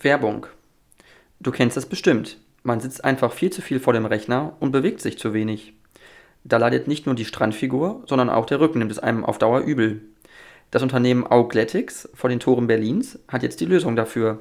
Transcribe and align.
Werbung. 0.00 0.46
Du 1.40 1.50
kennst 1.50 1.76
das 1.76 1.86
bestimmt. 1.86 2.38
Man 2.62 2.80
sitzt 2.80 3.04
einfach 3.04 3.32
viel 3.32 3.50
zu 3.50 3.62
viel 3.62 3.80
vor 3.80 3.92
dem 3.92 4.06
Rechner 4.06 4.54
und 4.60 4.72
bewegt 4.72 5.00
sich 5.00 5.18
zu 5.18 5.32
wenig. 5.32 5.72
Da 6.44 6.56
leidet 6.56 6.88
nicht 6.88 7.06
nur 7.06 7.14
die 7.14 7.24
Strandfigur, 7.24 8.02
sondern 8.06 8.30
auch 8.30 8.46
der 8.46 8.60
Rücken 8.60 8.78
nimmt 8.78 8.92
es 8.92 8.98
einem 8.98 9.24
auf 9.24 9.38
Dauer 9.38 9.60
übel. 9.60 10.02
Das 10.70 10.82
Unternehmen 10.82 11.26
Augletics 11.26 12.08
vor 12.14 12.30
den 12.30 12.40
Toren 12.40 12.66
Berlins 12.66 13.18
hat 13.28 13.42
jetzt 13.42 13.60
die 13.60 13.66
Lösung 13.66 13.96
dafür. 13.96 14.40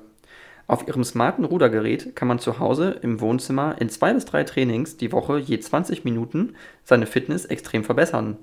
Auf 0.67 0.85
ihrem 0.87 1.05
smarten 1.05 1.45
Rudergerät 1.45 2.15
kann 2.15 2.27
man 2.27 2.39
zu 2.39 2.59
Hause 2.59 2.99
im 3.01 3.21
Wohnzimmer 3.21 3.79
in 3.79 3.89
zwei 3.89 4.13
bis 4.13 4.25
drei 4.25 4.43
Trainings 4.43 4.97
die 4.97 5.13
Woche 5.13 5.37
je 5.39 5.59
20 5.59 6.03
Minuten 6.03 6.55
seine 6.83 7.05
Fitness 7.05 7.45
extrem 7.45 7.85
verbessern. 7.85 8.37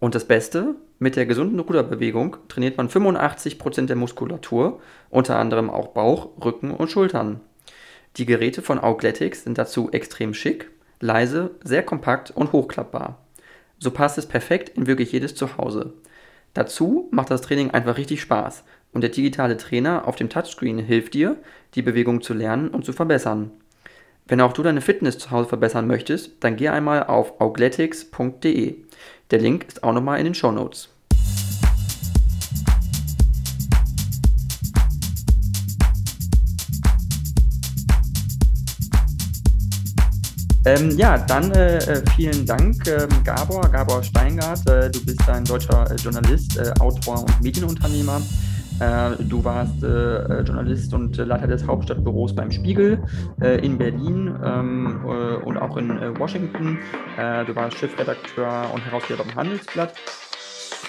Und 0.00 0.14
das 0.16 0.26
Beste, 0.26 0.74
mit 0.98 1.16
der 1.16 1.26
gesunden 1.26 1.60
Ruderbewegung 1.60 2.36
trainiert 2.48 2.78
man 2.78 2.88
85% 2.88 3.86
der 3.86 3.96
Muskulatur, 3.96 4.80
unter 5.10 5.38
anderem 5.38 5.68
auch 5.68 5.88
Bauch, 5.88 6.30
Rücken 6.42 6.70
und 6.70 6.90
Schultern. 6.90 7.40
Die 8.16 8.24
Geräte 8.24 8.62
von 8.62 8.78
Augletics 8.78 9.44
sind 9.44 9.58
dazu 9.58 9.90
extrem 9.92 10.32
schick, 10.32 10.70
leise, 11.00 11.50
sehr 11.62 11.82
kompakt 11.82 12.30
und 12.30 12.52
hochklappbar. 12.52 13.18
So 13.78 13.90
passt 13.90 14.16
es 14.16 14.26
perfekt 14.26 14.70
in 14.70 14.86
wirklich 14.86 15.12
jedes 15.12 15.34
Zuhause. 15.34 15.92
Dazu 16.54 17.08
macht 17.10 17.30
das 17.30 17.42
Training 17.42 17.72
einfach 17.72 17.98
richtig 17.98 18.22
Spaß 18.22 18.64
und 18.94 19.02
der 19.02 19.10
digitale 19.10 19.58
Trainer 19.58 20.08
auf 20.08 20.16
dem 20.16 20.30
Touchscreen 20.30 20.78
hilft 20.78 21.12
dir, 21.12 21.36
die 21.74 21.82
Bewegung 21.82 22.22
zu 22.22 22.32
lernen 22.32 22.68
und 22.68 22.86
zu 22.86 22.94
verbessern. 22.94 23.50
Wenn 24.26 24.40
auch 24.40 24.54
du 24.54 24.62
deine 24.62 24.80
Fitness 24.80 25.18
zu 25.18 25.30
Hause 25.30 25.50
verbessern 25.50 25.86
möchtest, 25.86 26.42
dann 26.42 26.56
geh 26.56 26.68
einmal 26.68 27.04
auf 27.04 27.38
augletics.de. 27.40 28.76
Der 29.30 29.38
Link 29.38 29.66
ist 29.68 29.84
auch 29.84 29.92
nochmal 29.92 30.18
in 30.18 30.24
den 30.24 30.34
Show 30.34 30.50
Notes. 30.50 30.95
Ähm, 40.66 40.90
ja, 40.98 41.16
dann 41.16 41.52
äh, 41.52 41.76
äh 41.76 42.02
vielen 42.16 42.44
Dank, 42.44 42.84
äh, 42.88 43.06
Gabor, 43.22 43.68
Gabor 43.70 44.02
Steingart. 44.02 44.68
Äh, 44.68 44.90
du 44.90 45.04
bist 45.04 45.28
ein 45.28 45.44
deutscher 45.44 45.88
äh, 45.88 45.94
Journalist, 45.94 46.58
äh, 46.58 46.72
Autor 46.80 47.20
und 47.20 47.40
Medienunternehmer. 47.40 48.20
du 49.20 49.42
warst 49.42 49.80
Journalist 49.80 50.92
und 50.92 51.16
Leiter 51.16 51.46
des 51.46 51.66
Hauptstadtbüros 51.66 52.34
beim 52.34 52.50
Spiegel 52.50 53.02
in 53.62 53.78
Berlin 53.78 54.34
ähm, 54.44 55.02
und 55.46 55.56
auch 55.56 55.78
in 55.78 55.88
Washington. 56.18 56.78
du 57.16 57.56
warst 57.56 57.78
Chefredakteur 57.78 58.70
und 58.74 58.84
Herausgeber 58.84 59.24
beim 59.24 59.34
Handelsblatt 59.34 59.94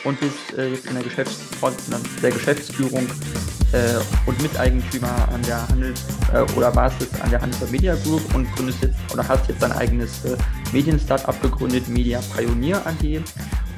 und 0.03 0.19
bist 0.19 0.35
jetzt 0.55 0.85
in 0.85 0.93
der, 0.93 1.03
Geschäfts 1.03 1.37
der 2.21 2.31
Geschäftsführung 2.31 3.07
äh, 3.73 3.99
und 4.25 4.41
Miteigentümer 4.41 5.27
an 5.33 5.41
der 5.43 5.67
Handels 5.67 6.01
äh, 6.33 6.41
oder 6.57 6.73
warst 6.75 7.01
jetzt 7.01 7.21
an 7.21 7.29
der 7.29 7.41
Handels 7.41 7.69
Media 7.69 7.95
Group 7.95 8.21
und 8.33 8.49
gründest 8.55 8.81
jetzt 8.81 8.97
oder 9.13 9.27
hast 9.27 9.47
jetzt 9.47 9.61
dein 9.61 9.71
eigenes 9.73 10.23
äh, 10.25 10.37
Medien-Startup 10.71 11.39
gegründet, 11.41 11.87
Media 11.87 12.19
Pioneer 12.35 12.85
AG. 12.85 13.21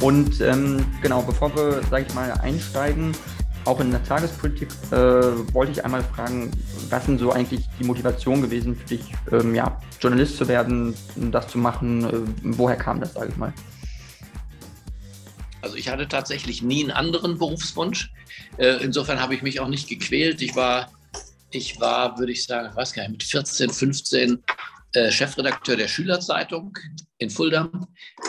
Und 0.02 0.40
ähm, 0.42 0.86
genau, 1.02 1.22
bevor 1.22 1.56
wir, 1.56 1.82
sage 1.90 2.06
ich 2.08 2.14
mal, 2.14 2.32
einsteigen, 2.42 3.12
auch 3.66 3.80
in 3.82 3.92
der 3.92 4.04
Tagespolitik, 4.04 4.70
äh, 4.92 4.96
wollte 5.54 5.74
ich 5.74 5.84
einmal 5.84 6.04
fragen, 6.04 6.52
was 6.90 7.06
sind 7.06 7.20
so 7.20 7.32
eigentlich 7.32 7.68
die 7.80 7.84
Motivation 7.84 8.42
gewesen 8.42 8.76
für 8.76 8.86
dich, 8.86 9.12
ähm, 9.32 9.54
ja, 9.54 9.78
Journalist 10.00 10.38
zu 10.38 10.48
werden, 10.48 10.94
das 11.16 11.50
zu 11.50 11.58
machen? 11.58 12.06
Äh, 12.06 12.58
woher 12.58 12.78
kam 12.78 13.02
das, 13.02 13.14
sage 13.14 13.30
ich 13.30 13.38
mal? 13.38 13.54
Also 15.62 15.76
ich 15.76 15.90
hatte 15.90 16.08
tatsächlich 16.08 16.62
nie 16.62 16.84
einen 16.84 16.92
anderen 16.92 17.38
Berufswunsch. 17.38 18.12
Äh, 18.58 18.84
insofern 18.84 19.20
habe 19.20 19.36
ich 19.36 19.42
mich 19.42 19.60
auch 19.60 19.68
nicht 19.68 19.90
gequält. 19.90 20.42
Ich 20.42 20.56
war, 20.56 20.92
ich 21.52 21.80
war, 21.80 22.18
würde 22.18 22.32
ich 22.32 22.46
sagen, 22.46 22.76
weiß 22.76 22.94
gar 22.94 23.04
nicht, 23.04 23.12
mit 23.12 23.24
14, 23.24 23.70
15 23.70 24.44
äh, 24.94 25.12
Chefredakteur 25.12 25.76
der 25.76 25.88
Schülerzeitung 25.88 26.78
in 27.18 27.30
Fulda. 27.30 27.70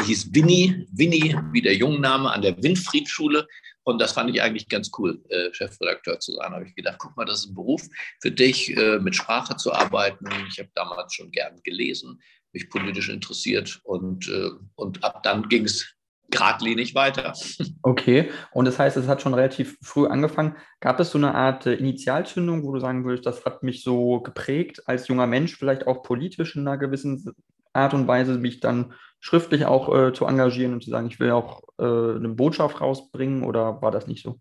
Ich 0.00 0.06
hieß 0.06 0.34
Winnie, 0.34 0.86
Winnie 0.92 1.36
wie 1.52 1.62
der 1.62 1.74
Jungenname 1.74 2.30
an 2.30 2.42
der 2.42 2.60
Winfried-Schule. 2.62 3.46
Und 3.84 3.98
das 3.98 4.12
fand 4.12 4.30
ich 4.30 4.42
eigentlich 4.42 4.69
ganz 4.69 4.90
cool, 4.98 5.22
äh, 5.30 5.52
Chefredakteur 5.52 6.19
zu 6.19 6.32
sein. 6.32 6.50
Da 6.50 6.56
habe 6.56 6.66
ich 6.66 6.74
gedacht, 6.74 6.98
guck 6.98 7.16
mal, 7.16 7.24
das 7.24 7.40
ist 7.40 7.50
ein 7.50 7.54
Beruf 7.54 7.82
für 8.20 8.30
dich, 8.30 8.74
mit 9.00 9.16
Sprache 9.16 9.56
zu 9.56 9.72
arbeiten. 9.72 10.26
Ich 10.48 10.58
habe 10.58 10.69
damals 10.74 11.14
schon 11.14 11.30
gern 11.30 11.60
gelesen, 11.62 12.20
mich 12.52 12.69
politisch 12.69 13.08
interessiert 13.08 13.80
und, 13.84 14.30
und 14.74 15.02
ab 15.02 15.22
dann 15.22 15.48
ging 15.48 15.64
es 15.64 15.94
geradlinig 16.30 16.94
weiter. 16.94 17.32
Okay, 17.82 18.30
und 18.52 18.66
das 18.66 18.78
heißt, 18.78 18.98
es 18.98 19.08
hat 19.08 19.22
schon 19.22 19.32
relativ 19.32 19.78
früh 19.82 20.06
angefangen. 20.06 20.54
Gab 20.80 21.00
es 21.00 21.10
so 21.10 21.18
eine 21.18 21.34
Art 21.34 21.64
äh, 21.64 21.74
Initialzündung, 21.74 22.62
wo 22.62 22.72
du 22.72 22.78
sagen 22.80 23.04
würdest, 23.04 23.24
das 23.24 23.44
hat 23.46 23.62
mich 23.62 23.82
so 23.82 24.20
geprägt 24.20 24.82
als 24.86 25.08
junger 25.08 25.26
Mensch, 25.26 25.56
vielleicht 25.56 25.86
auch 25.86 26.02
politisch 26.02 26.56
in 26.56 26.69
einer 26.69 26.76
gewissen 26.76 27.34
Art 27.72 27.94
und 27.94 28.06
Weise, 28.06 28.36
mich 28.36 28.60
dann 28.60 28.92
schriftlich 29.19 29.64
auch 29.64 29.94
äh, 29.94 30.12
zu 30.12 30.26
engagieren 30.26 30.74
und 30.74 30.84
zu 30.84 30.90
sagen, 30.90 31.06
ich 31.06 31.20
will 31.20 31.30
auch 31.30 31.62
äh, 31.78 31.84
eine 31.84 32.28
Botschaft 32.28 32.80
rausbringen 32.80 33.42
oder 33.42 33.80
war 33.80 33.90
das 33.90 34.06
nicht 34.06 34.22
so? 34.22 34.40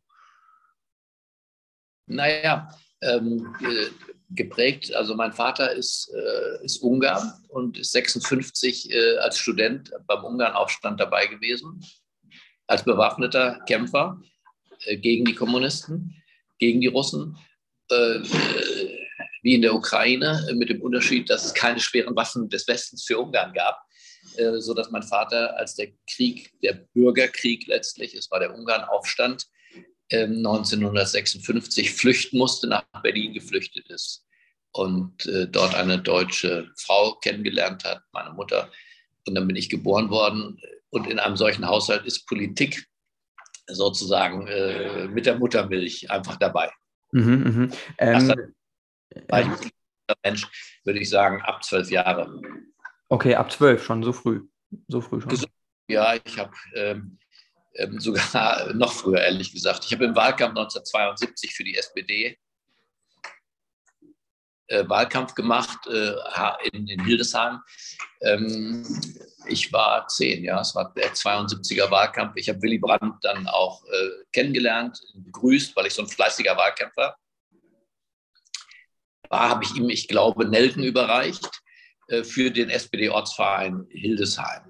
Naja, 2.07 2.69
ähm, 3.01 3.55
äh, 3.61 3.88
geprägt. 4.31 4.94
Also 4.94 5.16
mein 5.16 5.34
Vater 5.34 5.72
ist, 5.72 6.12
äh, 6.13 6.63
ist 6.63 6.81
Ungar 6.81 7.40
und 7.50 7.78
ist 7.78 7.91
56 7.91 8.91
äh, 8.91 9.17
als 9.17 9.40
Student 9.40 9.91
beim 10.07 10.23
Ungarnaufstand 10.23 11.00
dabei 11.00 11.28
gewesen, 11.28 11.84
als 12.67 12.84
bewaffneter 12.84 13.59
Kämpfer 13.67 14.22
äh, 14.85 14.97
gegen 14.97 15.25
die 15.25 15.35
Kommunisten, 15.35 16.16
gegen 16.59 16.81
die 16.81 16.88
Russen, 16.88 17.38
äh, 17.90 18.19
wie 19.41 19.56
in 19.56 19.62
der 19.62 19.73
Ukraine, 19.73 20.47
mit 20.53 20.69
dem 20.69 20.81
Unterschied, 20.81 21.29
dass 21.29 21.46
es 21.46 21.53
keine 21.53 21.79
schweren 21.79 22.16
Waffen 22.16 22.50
des 22.50 22.67
Westens 22.67 23.06
für 23.06 23.17
Ungarn 23.17 23.53
gab, 23.53 23.81
äh, 24.35 24.59
sodass 24.59 24.91
mein 24.91 25.03
Vater, 25.03 25.57
als 25.57 25.75
der 25.75 25.91
Krieg, 26.07 26.53
der 26.61 26.85
Bürgerkrieg 26.94 27.66
letztlich, 27.67 28.13
es 28.13 28.29
war 28.29 28.40
der 28.40 28.53
Ungarnaufstand, 28.53 29.47
1956 30.12 31.88
ähm, 31.88 31.94
flüchten 31.94 32.38
musste, 32.38 32.68
nach 32.68 32.84
Berlin 33.03 33.34
geflüchtet 33.34 33.90
ist 33.90 34.25
und 34.72 35.25
äh, 35.25 35.47
dort 35.47 35.75
eine 35.75 36.00
deutsche 36.00 36.72
Frau 36.78 37.16
kennengelernt 37.16 37.84
hat, 37.84 38.03
meine 38.12 38.31
Mutter. 38.31 38.72
Und 39.28 39.36
dann 39.36 39.47
bin 39.47 39.56
ich 39.56 39.70
geboren 39.70 40.09
worden. 40.09 40.59
Und 40.90 41.08
in 41.08 41.20
einem 41.20 41.38
solchen 41.38 41.68
Haushalt 41.68 42.06
ist 42.06 42.25
Politik 42.25 42.88
sozusagen 43.68 44.47
äh, 44.47 45.08
mit 45.08 45.25
der 45.25 45.38
Muttermilch 45.38 46.09
einfach 46.09 46.38
dabei. 46.38 46.72
Mhm, 47.12 47.70
mh. 47.70 47.76
ähm, 48.00 48.53
war 49.28 49.41
ich 49.41 49.72
Mensch, 50.24 50.47
würde 50.84 51.00
ich 51.00 51.09
sagen, 51.09 51.41
ab 51.41 51.64
zwölf 51.64 51.91
Jahre. 51.91 52.41
Okay, 53.09 53.36
ab 53.36 53.52
zwölf 53.52 53.84
schon, 53.84 54.03
so 54.03 54.14
früh. 54.14 54.41
So 54.88 55.02
früh 55.02 55.22
schon. 55.22 55.46
Ja, 55.88 56.16
ich 56.16 56.38
habe 56.38 56.53
ähm, 56.76 57.18
ähm, 57.75 58.00
sogar 58.00 58.74
noch 58.74 58.94
früher, 58.94 59.22
ehrlich 59.22 59.53
gesagt. 59.53 59.85
Ich 59.85 59.94
habe 59.94 60.06
im 60.06 60.16
Wahlkampf 60.16 60.57
1972 60.57 61.53
für 61.53 61.63
die 61.63 61.78
SPD 61.78 62.38
äh, 64.68 64.88
Wahlkampf 64.88 65.34
gemacht 65.34 65.88
äh, 65.88 66.13
in, 66.72 66.88
in, 66.88 67.03
Hildesheim. 67.03 67.59
Ähm, 68.22 68.85
ich 69.47 69.74
war 69.74 70.08
zehn, 70.08 70.44
ja, 70.44 70.62
es 70.62 70.75
war 70.75 70.94
der 70.94 71.13
72er 71.13 71.90
Wahlkampf. 71.90 72.34
Ich 72.35 72.50
habe 72.50 72.62
Willy 72.62 72.78
Brandt 72.78 73.16
dann 73.24 73.47
auch 73.47 73.84
äh, 73.85 74.09
kennengelernt, 74.31 75.00
begrüßt, 75.16 75.75
weil 75.75 75.88
ich 75.88 75.94
so 75.94 76.03
ein 76.03 76.08
fleißiger 76.08 76.56
Wahlkämpfer 76.56 77.16
war, 79.29 79.50
habe 79.50 79.63
ich 79.63 79.75
ihm, 79.75 79.90
ich 79.90 80.08
glaube, 80.08 80.46
Nelken 80.46 80.84
überreicht 80.84 81.62
äh, 82.08 82.24
für 82.24 82.52
den 82.52 82.69
SPD-Ortsverein 82.69 83.88
Hildesheim. 83.90 84.69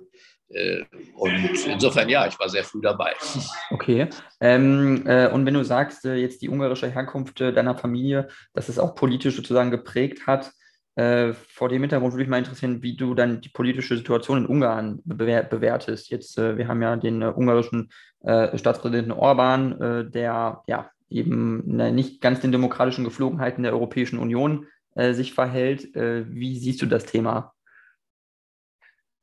Äh, 0.52 0.84
und 1.16 1.66
insofern 1.68 2.10
ja, 2.10 2.28
ich 2.28 2.40
war 2.40 2.50
sehr 2.50 2.64
früh 2.64 2.82
dabei. 2.82 3.14
Okay. 3.72 4.08
Ähm, 4.42 5.04
äh, 5.06 5.30
und 5.30 5.46
wenn 5.46 5.54
du 5.54 5.64
sagst, 5.64 6.04
äh, 6.06 6.16
jetzt 6.16 6.42
die 6.42 6.50
ungarische 6.50 6.90
Herkunft 6.90 7.40
äh, 7.40 7.54
deiner 7.54 7.78
Familie, 7.78 8.28
dass 8.54 8.68
es 8.68 8.80
auch 8.80 8.96
politisch 8.96 9.36
sozusagen 9.36 9.72
geprägt 9.72 10.28
hat, 10.28 10.52
äh, 10.96 11.34
vor 11.34 11.70
dem 11.70 11.82
Hintergrund 11.82 12.14
würde 12.14 12.24
mich 12.24 12.30
mal 12.30 12.40
interessieren, 12.40 12.82
wie 12.82 12.98
du 12.98 13.14
dann 13.14 13.42
die 13.42 13.50
politische 13.50 13.96
Situation 13.96 14.40
in 14.40 14.46
Ungarn 14.48 15.02
bewer 15.06 15.44
bewertest. 15.44 16.10
Jetzt, 16.10 16.38
äh, 16.38 16.58
wir 16.58 16.68
haben 16.68 16.82
ja 16.82 16.96
den 16.96 17.24
ungarischen 17.24 17.90
Staatspräsidenten 18.22 19.14
Orban, 19.14 20.12
der 20.12 20.62
ja 20.68 20.92
eben 21.10 21.64
ne, 21.66 21.94
nicht 21.94 22.20
ganz 22.20 22.42
den 22.42 22.52
demokratischen 22.52 23.06
Geflogenheiten 23.06 23.64
der 23.64 23.72
Europäischen 23.72 24.20
Union 24.20 24.68
sich 24.94 25.34
verhält. 25.34 25.88
wie 25.96 26.60
siehst 26.60 26.82
du 26.82 26.86
das 26.86 27.06
Thema? 27.06 27.54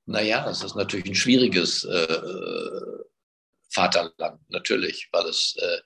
Naja, 0.06 0.48
es 0.48 0.62
ist 0.62 0.76
natürlich 0.76 1.06
ein 1.06 1.14
schwieriges 1.14 1.84
äh, 1.84 2.18
Vaterland, 3.70 4.40
natürlich, 4.48 5.08
weil 5.12 5.26
es, 5.26 5.56
äh, 5.58 5.78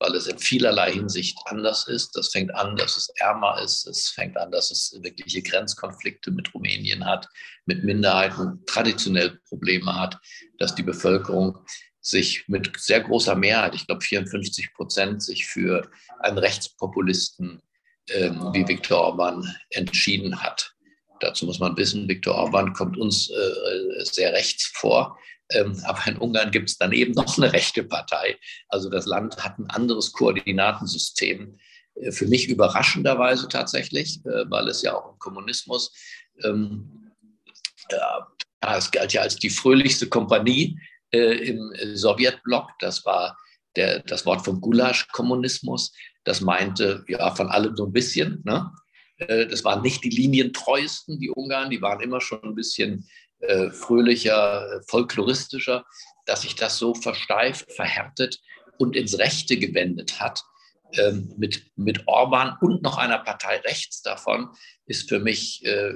weil 0.00 0.14
es 0.16 0.26
in 0.26 0.38
vielerlei 0.38 0.92
Hinsicht 0.92 1.38
anders 1.46 1.86
ist. 1.86 2.16
Das 2.16 2.28
fängt 2.28 2.54
an, 2.54 2.76
dass 2.76 2.96
es 2.96 3.08
ärmer 3.16 3.60
ist. 3.62 3.86
Es 3.86 4.08
fängt 4.08 4.36
an, 4.36 4.50
dass 4.50 4.70
es 4.70 4.98
wirkliche 5.00 5.42
Grenzkonflikte 5.42 6.32
mit 6.32 6.52
Rumänien 6.54 7.04
hat, 7.04 7.28
mit 7.66 7.84
Minderheiten 7.84 8.64
traditionell 8.66 9.38
Probleme 9.48 9.94
hat, 9.94 10.18
dass 10.58 10.74
die 10.74 10.82
Bevölkerung 10.82 11.58
sich 12.00 12.48
mit 12.48 12.78
sehr 12.78 13.00
großer 13.00 13.36
Mehrheit, 13.36 13.74
ich 13.74 13.86
glaube 13.86 14.04
54 14.04 14.72
Prozent, 14.74 15.22
sich 15.22 15.46
für 15.46 15.88
einen 16.20 16.38
Rechtspopulisten 16.38 17.62
ähm, 18.10 18.50
wie 18.52 18.66
Viktor 18.66 18.98
Orban 18.98 19.54
entschieden 19.70 20.42
hat. 20.42 20.74
Dazu 21.20 21.46
muss 21.46 21.58
man 21.58 21.76
wissen, 21.76 22.08
Viktor 22.08 22.34
Orban 22.34 22.72
kommt 22.72 22.96
uns 22.96 23.30
äh, 23.30 24.04
sehr 24.04 24.32
rechts 24.32 24.66
vor. 24.66 25.18
Ähm, 25.50 25.80
aber 25.84 26.06
in 26.06 26.18
Ungarn 26.18 26.50
gibt 26.50 26.70
es 26.70 26.78
daneben 26.78 27.12
noch 27.12 27.38
eine 27.38 27.52
rechte 27.52 27.84
Partei. 27.84 28.36
Also 28.68 28.90
das 28.90 29.06
Land 29.06 29.42
hat 29.42 29.58
ein 29.58 29.70
anderes 29.70 30.12
Koordinatensystem. 30.12 31.58
Äh, 31.94 32.12
für 32.12 32.26
mich 32.26 32.48
überraschenderweise 32.48 33.48
tatsächlich, 33.48 34.24
äh, 34.24 34.44
weil 34.48 34.68
es 34.68 34.82
ja 34.82 34.94
auch 34.94 35.12
im 35.12 35.18
Kommunismus, 35.18 35.92
ähm, 36.44 37.12
ja, 37.90 38.28
es 38.76 38.90
galt 38.90 39.12
ja 39.12 39.22
als 39.22 39.36
die 39.36 39.50
fröhlichste 39.50 40.08
Kompanie 40.08 40.78
äh, 41.10 41.48
im 41.48 41.72
Sowjetblock. 41.94 42.70
Das 42.80 43.04
war 43.04 43.38
der, 43.76 44.00
das 44.00 44.26
Wort 44.26 44.44
vom 44.44 44.60
Gulasch-Kommunismus. 44.60 45.92
Das 46.24 46.40
meinte 46.40 47.04
ja 47.08 47.34
von 47.34 47.48
allem 47.48 47.76
so 47.76 47.86
ein 47.86 47.92
bisschen. 47.92 48.42
Ne? 48.44 48.70
Äh, 49.18 49.46
das 49.46 49.64
waren 49.64 49.82
nicht 49.82 50.04
die 50.04 50.10
linientreuesten, 50.10 51.18
die 51.18 51.30
Ungarn, 51.30 51.70
die 51.70 51.82
waren 51.82 52.00
immer 52.00 52.20
schon 52.20 52.42
ein 52.42 52.54
bisschen 52.54 53.08
äh, 53.40 53.70
fröhlicher, 53.70 54.80
folkloristischer, 54.86 55.84
dass 56.26 56.42
sich 56.42 56.54
das 56.54 56.78
so 56.78 56.94
versteift, 56.94 57.72
verhärtet 57.72 58.40
und 58.78 58.96
ins 58.96 59.18
Rechte 59.18 59.58
gewendet 59.58 60.20
hat. 60.20 60.42
Ähm, 60.94 61.34
mit, 61.36 61.70
mit 61.76 62.08
Orban 62.08 62.56
und 62.62 62.82
noch 62.82 62.96
einer 62.96 63.18
Partei 63.18 63.58
rechts 63.58 64.00
davon 64.00 64.48
ist 64.86 65.06
für 65.10 65.18
mich 65.18 65.62
äh, 65.66 65.92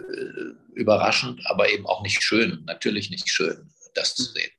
überraschend, 0.74 1.40
aber 1.46 1.70
eben 1.70 1.86
auch 1.86 2.02
nicht 2.02 2.22
schön, 2.22 2.62
natürlich 2.66 3.08
nicht 3.08 3.30
schön, 3.30 3.72
das 3.94 4.14
zu 4.14 4.24
sehen. 4.24 4.50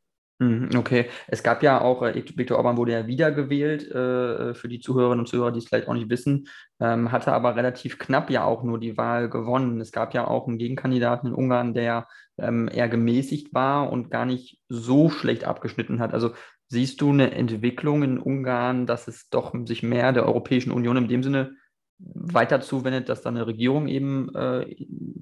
Mhm, 0.44 0.70
okay, 0.78 1.10
es 1.28 1.42
gab 1.42 1.64
ja 1.64 1.80
auch, 1.80 2.02
äh, 2.04 2.24
Viktor 2.36 2.58
Orban 2.58 2.76
wurde 2.76 2.92
ja 2.92 3.08
wiedergewählt, 3.08 3.90
äh, 3.90 4.54
für 4.54 4.68
die 4.68 4.80
Zuhörerinnen 4.80 5.22
und 5.22 5.28
Zuhörer, 5.28 5.52
die 5.52 5.60
es 5.60 5.68
vielleicht 5.68 5.88
auch 5.88 5.94
nicht 5.94 6.10
wissen, 6.10 6.48
ähm, 6.82 7.12
hatte 7.12 7.32
aber 7.32 7.56
relativ 7.56 7.98
knapp 7.98 8.30
ja 8.30 8.44
auch 8.44 8.64
nur 8.64 8.80
die 8.80 8.98
Wahl 8.98 9.30
gewonnen. 9.30 9.80
Es 9.80 9.92
gab 9.92 10.14
ja 10.14 10.28
auch 10.28 10.48
einen 10.48 10.58
Gegenkandidaten 10.58 11.30
in 11.30 11.34
Ungarn, 11.34 11.74
der 11.74 12.08
ähm, 12.38 12.70
eher 12.72 12.90
gemäßigt 12.90 13.54
war 13.54 13.90
und 13.92 14.12
gar 14.12 14.26
nicht 14.26 14.60
so 14.68 15.10
schlecht 15.10 15.46
abgeschnitten 15.46 16.00
hat. 16.00 16.14
Also 16.14 16.32
siehst 16.68 17.00
du 17.00 17.12
eine 17.12 17.32
Entwicklung 17.32 18.04
in 18.04 18.20
Ungarn, 18.20 18.86
dass 18.86 19.08
es 19.08 19.30
doch 19.30 19.54
sich 19.66 19.82
mehr 19.82 20.12
der 20.12 20.26
Europäischen 20.26 20.72
Union 20.72 20.98
in 20.98 21.08
dem 21.08 21.24
Sinne 21.24 21.56
weiter 22.00 22.60
zuwendet, 22.60 23.08
dass 23.08 23.22
da 23.22 23.30
eine 23.30 23.48
Regierung 23.48 23.88
eben 23.88 24.34
äh, 24.36 24.76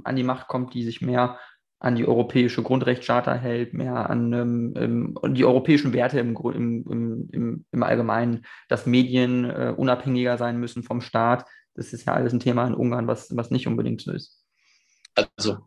an 0.04 0.16
die 0.16 0.24
Macht 0.24 0.48
kommt, 0.48 0.74
die 0.74 0.84
sich 0.84 1.02
mehr 1.02 1.38
an 1.82 1.96
die 1.96 2.08
europäische 2.08 2.62
Grundrechtscharta 2.62 3.34
hält, 3.34 3.74
mehr 3.74 4.10
an 4.10 4.34
ähm, 4.78 5.18
die 5.34 5.46
europäischen 5.46 5.94
Werte 5.94 6.20
im, 6.20 6.38
im, 6.38 7.30
im, 7.32 7.66
im 7.72 7.84
Allgemeinen, 7.84 8.46
dass 8.70 8.86
Medien 8.86 9.46
äh, 9.46 9.74
unabhängiger 9.76 10.38
sein 10.38 10.60
müssen 10.60 10.84
vom 10.84 11.02
Staat. 11.02 11.46
Das 11.74 11.92
ist 11.92 12.06
ja 12.06 12.14
alles 12.14 12.34
ein 12.34 12.40
Thema 12.40 12.68
in 12.68 12.76
Ungarn, 12.76 13.08
was, 13.08 13.36
was 13.36 13.50
nicht 13.50 13.66
unbedingt 13.66 14.02
so 14.02 14.12
ist. 14.12 14.44
Also 15.16 15.58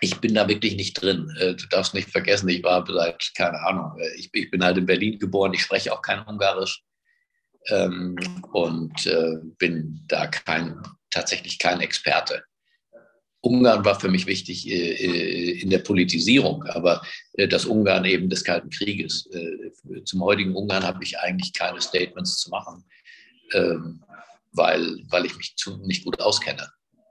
ich 0.00 0.18
bin 0.20 0.34
da 0.34 0.48
wirklich 0.48 0.74
nicht 0.74 0.94
drin. 0.94 1.30
Äh, 1.38 1.54
du 1.54 1.66
darfst 1.68 1.92
nicht 1.92 2.08
vergessen, 2.08 2.48
ich 2.48 2.64
war 2.64 2.86
seit, 2.86 3.32
keine 3.36 3.60
Ahnung, 3.60 3.92
äh, 3.98 4.16
ich, 4.16 4.30
ich 4.32 4.50
bin 4.50 4.64
halt 4.64 4.78
in 4.78 4.86
Berlin 4.86 5.18
geboren, 5.18 5.52
ich 5.52 5.62
spreche 5.62 5.92
auch 5.92 6.00
kein 6.00 6.22
Ungarisch 6.22 6.82
ähm, 7.68 8.16
und 8.52 9.06
äh, 9.06 9.36
bin 9.58 10.02
da 10.08 10.28
kein, 10.28 10.80
tatsächlich 11.10 11.58
kein 11.58 11.80
Experte. 11.80 12.42
Ungarn 13.46 13.84
war 13.84 13.98
für 13.98 14.08
mich 14.08 14.26
wichtig 14.26 14.68
äh, 14.68 14.92
äh, 14.92 15.60
in 15.60 15.70
der 15.70 15.78
Politisierung, 15.78 16.64
aber 16.64 17.02
äh, 17.34 17.46
das 17.46 17.64
Ungarn 17.64 18.04
eben 18.04 18.28
des 18.28 18.44
Kalten 18.44 18.70
Krieges. 18.70 19.28
zum 20.04 20.22
heutigen 20.22 20.54
Ungarn 20.54 20.82
habe 20.82 21.02
ich 21.04 21.18
eigentlich 21.18 21.52
keine 21.52 21.80
Statements 21.80 22.38
zu 22.38 22.50
machen, 22.50 22.84
ähm, 23.54 24.02
weil, 24.52 24.98
weil 25.08 25.26
ich 25.26 25.36
mich 25.36 25.56
zu, 25.56 25.76
nicht 25.86 26.04
gut 26.04 26.20
auskenne. 26.20 26.68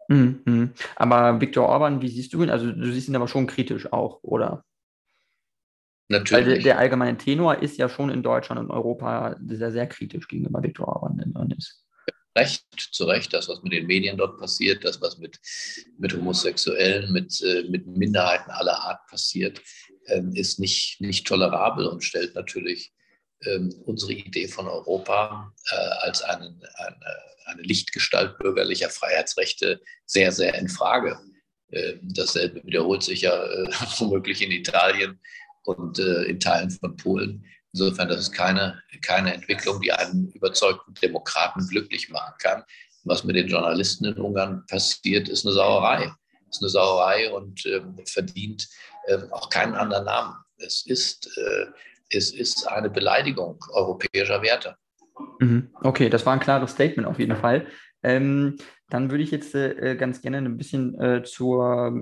Mhm. 0.08 0.74
Aber 0.96 1.42
Viktor 1.42 1.68
Orban, 1.68 2.02
wie 2.02 2.10
siehst 2.10 2.34
du 2.34 2.44
ihn? 2.44 2.50
Also 2.50 2.72
du 2.72 2.92
siehst 2.92 3.08
ihn 3.08 3.16
aber 3.16 3.28
schon 3.28 3.48
kritisch 3.48 3.92
auch, 3.92 4.20
oder? 4.24 4.64
Natürlich. 6.10 6.48
Weil 6.48 6.62
der, 6.62 6.78
allgemeine 6.78 7.18
Tenor 7.18 7.62
ist 7.64 7.78
ja 7.78 7.90
schon 7.90 8.12
in 8.12 8.22
Deutschland 8.22 8.60
und 8.60 8.70
Europa 8.70 9.38
sehr, 9.44 9.72
sehr 9.72 9.88
kritisch 9.88 10.28
gegenüber 10.28 10.62
Viktor 10.62 10.88
Orban 10.88 11.52
ist. 11.58 11.85
Recht, 12.36 12.66
zu 12.92 13.06
Recht, 13.06 13.34
das, 13.34 13.48
was 13.48 13.62
mit 13.64 13.72
den 13.72 13.88
Medien 13.88 14.18
dort 14.18 14.38
passiert, 14.38 14.84
das, 14.84 15.02
was 15.02 15.18
mit, 15.18 15.40
mit 15.98 16.14
Homosexuellen, 16.14 17.12
mit, 17.12 17.42
äh, 17.42 17.64
mit 17.70 17.88
Minderheiten 17.88 18.52
aller 18.52 18.78
Art 18.78 19.08
passiert, 19.08 19.62
ähm, 20.08 20.34
ist 20.36 20.60
nicht, 20.60 21.00
nicht 21.00 21.26
tolerabel 21.26 21.88
und 21.88 22.04
stellt 22.04 22.36
natürlich 22.36 22.94
ähm, 23.44 23.74
unsere 23.86 24.14
Idee 24.14 24.48
von 24.48 24.68
Europa 24.68 25.54
äh, 25.72 25.76
als 25.76 26.22
einen, 26.22 26.62
eine, 26.76 26.98
eine 27.46 27.62
Lichtgestalt 27.62 28.38
bürgerlicher 28.38 28.90
Freiheitsrechte 28.90 29.82
sehr, 30.06 30.32
sehr 30.32 30.56
in 30.56 30.68
Frage. 30.68 31.18
Ähm, 31.72 32.00
dasselbe 32.04 32.64
wiederholt 32.66 33.04
sich 33.04 33.22
ja 33.22 33.46
äh, 33.46 33.68
womöglich 34.00 34.42
in 34.42 34.52
Italien 34.52 35.20
und 35.64 35.98
in 35.98 36.40
Teilen 36.40 36.70
von 36.70 36.96
Polen. 36.96 37.44
Insofern, 37.78 38.08
das 38.08 38.22
ist 38.22 38.32
keine, 38.32 38.82
keine 39.02 39.34
Entwicklung, 39.34 39.82
die 39.82 39.92
einen 39.92 40.32
überzeugten 40.32 40.94
Demokraten 40.94 41.68
glücklich 41.68 42.10
machen 42.10 42.34
kann. 42.40 42.64
Was 43.04 43.26
mit 43.26 43.36
den 43.36 43.50
Journalisten 43.50 44.06
in 44.06 44.14
Ungarn 44.14 44.66
passiert, 44.68 45.28
ist 45.28 45.46
eine 45.46 45.54
Sauerei. 45.54 46.10
Ist 46.50 46.62
eine 46.62 46.70
Sauerei 46.70 47.34
und 47.34 47.66
äh, 47.66 47.82
verdient 48.06 48.66
äh, 49.08 49.18
auch 49.32 49.50
keinen 49.50 49.76
anderen 49.76 50.06
Namen. 50.06 50.36
Es 50.56 50.86
ist, 50.86 51.28
äh, 51.38 51.66
es 52.12 52.32
ist 52.34 52.66
eine 52.66 52.90
Beleidigung 52.90 53.60
europäischer 53.74 54.42
Werte. 54.42 54.78
Mhm. 55.40 55.70
Okay, 55.82 56.10
das 56.10 56.26
war 56.26 56.32
ein 56.32 56.40
klares 56.40 56.72
Statement 56.72 57.10
auf 57.10 57.20
jeden 57.20 57.36
Fall. 57.36 57.68
Ähm, 58.06 58.58
dann 58.90 59.10
würde 59.10 59.24
ich 59.24 59.32
jetzt 59.32 59.56
äh, 59.56 59.96
ganz 59.98 60.22
gerne 60.22 60.38
ein 60.38 60.58
bisschen 60.58 60.94
äh, 61.00 61.24
zur 61.24 62.00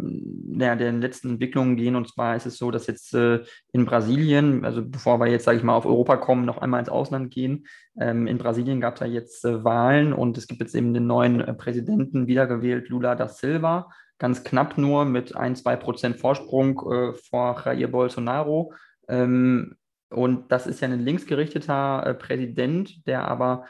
ja, 0.49 0.75
den 0.75 0.99
letzten 0.99 1.29
Entwicklungen 1.31 1.77
gehen. 1.77 1.95
Und 1.95 2.09
zwar 2.09 2.35
ist 2.35 2.45
es 2.45 2.57
so, 2.57 2.71
dass 2.71 2.87
jetzt 2.87 3.13
äh, 3.13 3.39
in 3.71 3.85
Brasilien, 3.85 4.65
also 4.65 4.83
bevor 4.85 5.17
wir 5.21 5.27
jetzt, 5.27 5.45
sage 5.45 5.57
ich 5.57 5.63
mal, 5.63 5.75
auf 5.75 5.85
Europa 5.85 6.17
kommen, 6.17 6.45
noch 6.45 6.57
einmal 6.57 6.81
ins 6.81 6.89
Ausland 6.89 7.31
gehen. 7.33 7.67
Ähm, 7.97 8.27
in 8.27 8.37
Brasilien 8.37 8.81
gab 8.81 8.95
es 8.95 8.99
ja 8.99 9.07
jetzt 9.07 9.45
äh, 9.45 9.63
Wahlen 9.63 10.11
und 10.11 10.37
es 10.37 10.47
gibt 10.47 10.59
jetzt 10.59 10.75
eben 10.75 10.93
den 10.93 11.07
neuen 11.07 11.39
äh, 11.39 11.53
Präsidenten 11.53 12.27
wiedergewählt, 12.27 12.89
Lula 12.89 13.15
da 13.15 13.29
Silva. 13.29 13.89
Ganz 14.19 14.43
knapp 14.43 14.77
nur 14.77 15.05
mit 15.05 15.37
ein, 15.37 15.55
zwei 15.55 15.77
Prozent 15.77 16.17
Vorsprung 16.17 16.81
äh, 16.91 17.13
vor 17.13 17.63
Jair 17.65 17.87
Bolsonaro. 17.87 18.73
Ähm, 19.07 19.75
und 20.09 20.51
das 20.51 20.67
ist 20.67 20.81
ja 20.81 20.89
ein 20.89 20.99
linksgerichteter 20.99 22.13
Präsident, 22.19 23.07
der 23.07 23.27
aber 23.27 23.65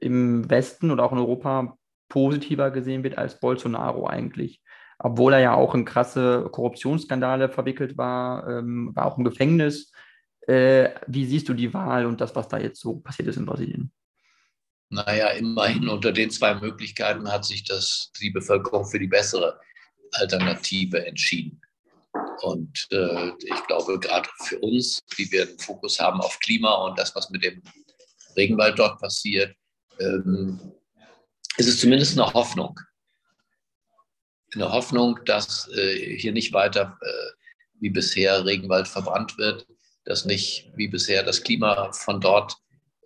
im 0.00 0.48
Westen 0.48 0.90
oder 0.90 1.04
auch 1.04 1.12
in 1.12 1.18
Europa 1.18 1.76
positiver 2.08 2.70
gesehen 2.70 3.02
wird 3.04 3.18
als 3.18 3.38
Bolsonaro 3.40 4.06
eigentlich. 4.06 4.62
Obwohl 4.98 5.34
er 5.34 5.40
ja 5.40 5.54
auch 5.54 5.74
in 5.74 5.84
krasse 5.84 6.48
Korruptionsskandale 6.50 7.48
verwickelt 7.48 7.96
war, 7.96 8.48
ähm, 8.48 8.90
war 8.94 9.06
auch 9.06 9.18
im 9.18 9.24
Gefängnis. 9.24 9.92
Äh, 10.46 10.90
wie 11.06 11.24
siehst 11.24 11.48
du 11.48 11.54
die 11.54 11.72
Wahl 11.72 12.06
und 12.06 12.20
das, 12.20 12.34
was 12.34 12.48
da 12.48 12.58
jetzt 12.58 12.80
so 12.80 12.96
passiert 12.96 13.28
ist 13.28 13.36
in 13.36 13.46
Brasilien? 13.46 13.92
Naja, 14.90 15.28
immerhin 15.28 15.88
unter 15.88 16.12
den 16.12 16.30
zwei 16.30 16.54
Möglichkeiten 16.54 17.30
hat 17.30 17.44
sich 17.44 17.64
das, 17.64 18.10
die 18.20 18.30
Bevölkerung 18.30 18.86
für 18.86 18.98
die 18.98 19.06
bessere 19.06 19.60
Alternative 20.12 21.04
entschieden. 21.06 21.60
Und 22.40 22.88
äh, 22.90 23.28
ich 23.28 23.66
glaube, 23.66 23.98
gerade 24.00 24.28
für 24.44 24.58
uns, 24.60 25.04
die 25.18 25.30
wir 25.30 25.42
einen 25.42 25.58
Fokus 25.58 26.00
haben 26.00 26.20
auf 26.20 26.38
Klima 26.40 26.72
und 26.86 26.98
das, 26.98 27.14
was 27.14 27.30
mit 27.30 27.44
dem 27.44 27.62
Regenwald 28.36 28.78
dort 28.78 28.98
passiert, 29.00 29.54
ähm, 30.00 30.60
ist 31.56 31.68
es 31.68 31.80
zumindest 31.80 32.18
eine 32.18 32.32
Hoffnung. 32.32 32.78
Eine 34.54 34.72
Hoffnung, 34.72 35.18
dass 35.26 35.68
äh, 35.76 36.16
hier 36.16 36.32
nicht 36.32 36.52
weiter 36.52 36.98
äh, 37.02 37.30
wie 37.80 37.90
bisher 37.90 38.44
Regenwald 38.44 38.88
verbrannt 38.88 39.36
wird, 39.38 39.66
dass 40.04 40.24
nicht 40.24 40.70
wie 40.74 40.88
bisher 40.88 41.22
das 41.22 41.42
Klima 41.42 41.92
von 41.92 42.20
dort, 42.20 42.56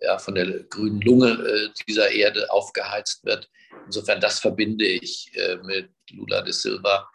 ja, 0.01 0.17
von 0.17 0.35
der 0.35 0.63
grünen 0.63 1.01
Lunge 1.01 1.31
äh, 1.31 1.69
dieser 1.87 2.11
Erde 2.11 2.49
aufgeheizt 2.51 3.25
wird. 3.25 3.49
Insofern, 3.85 4.21
das 4.21 4.39
verbinde 4.39 4.85
ich 4.85 5.31
äh, 5.35 5.57
mit 5.63 5.89
Lula 6.11 6.41
de 6.41 6.53
Silva. 6.53 7.09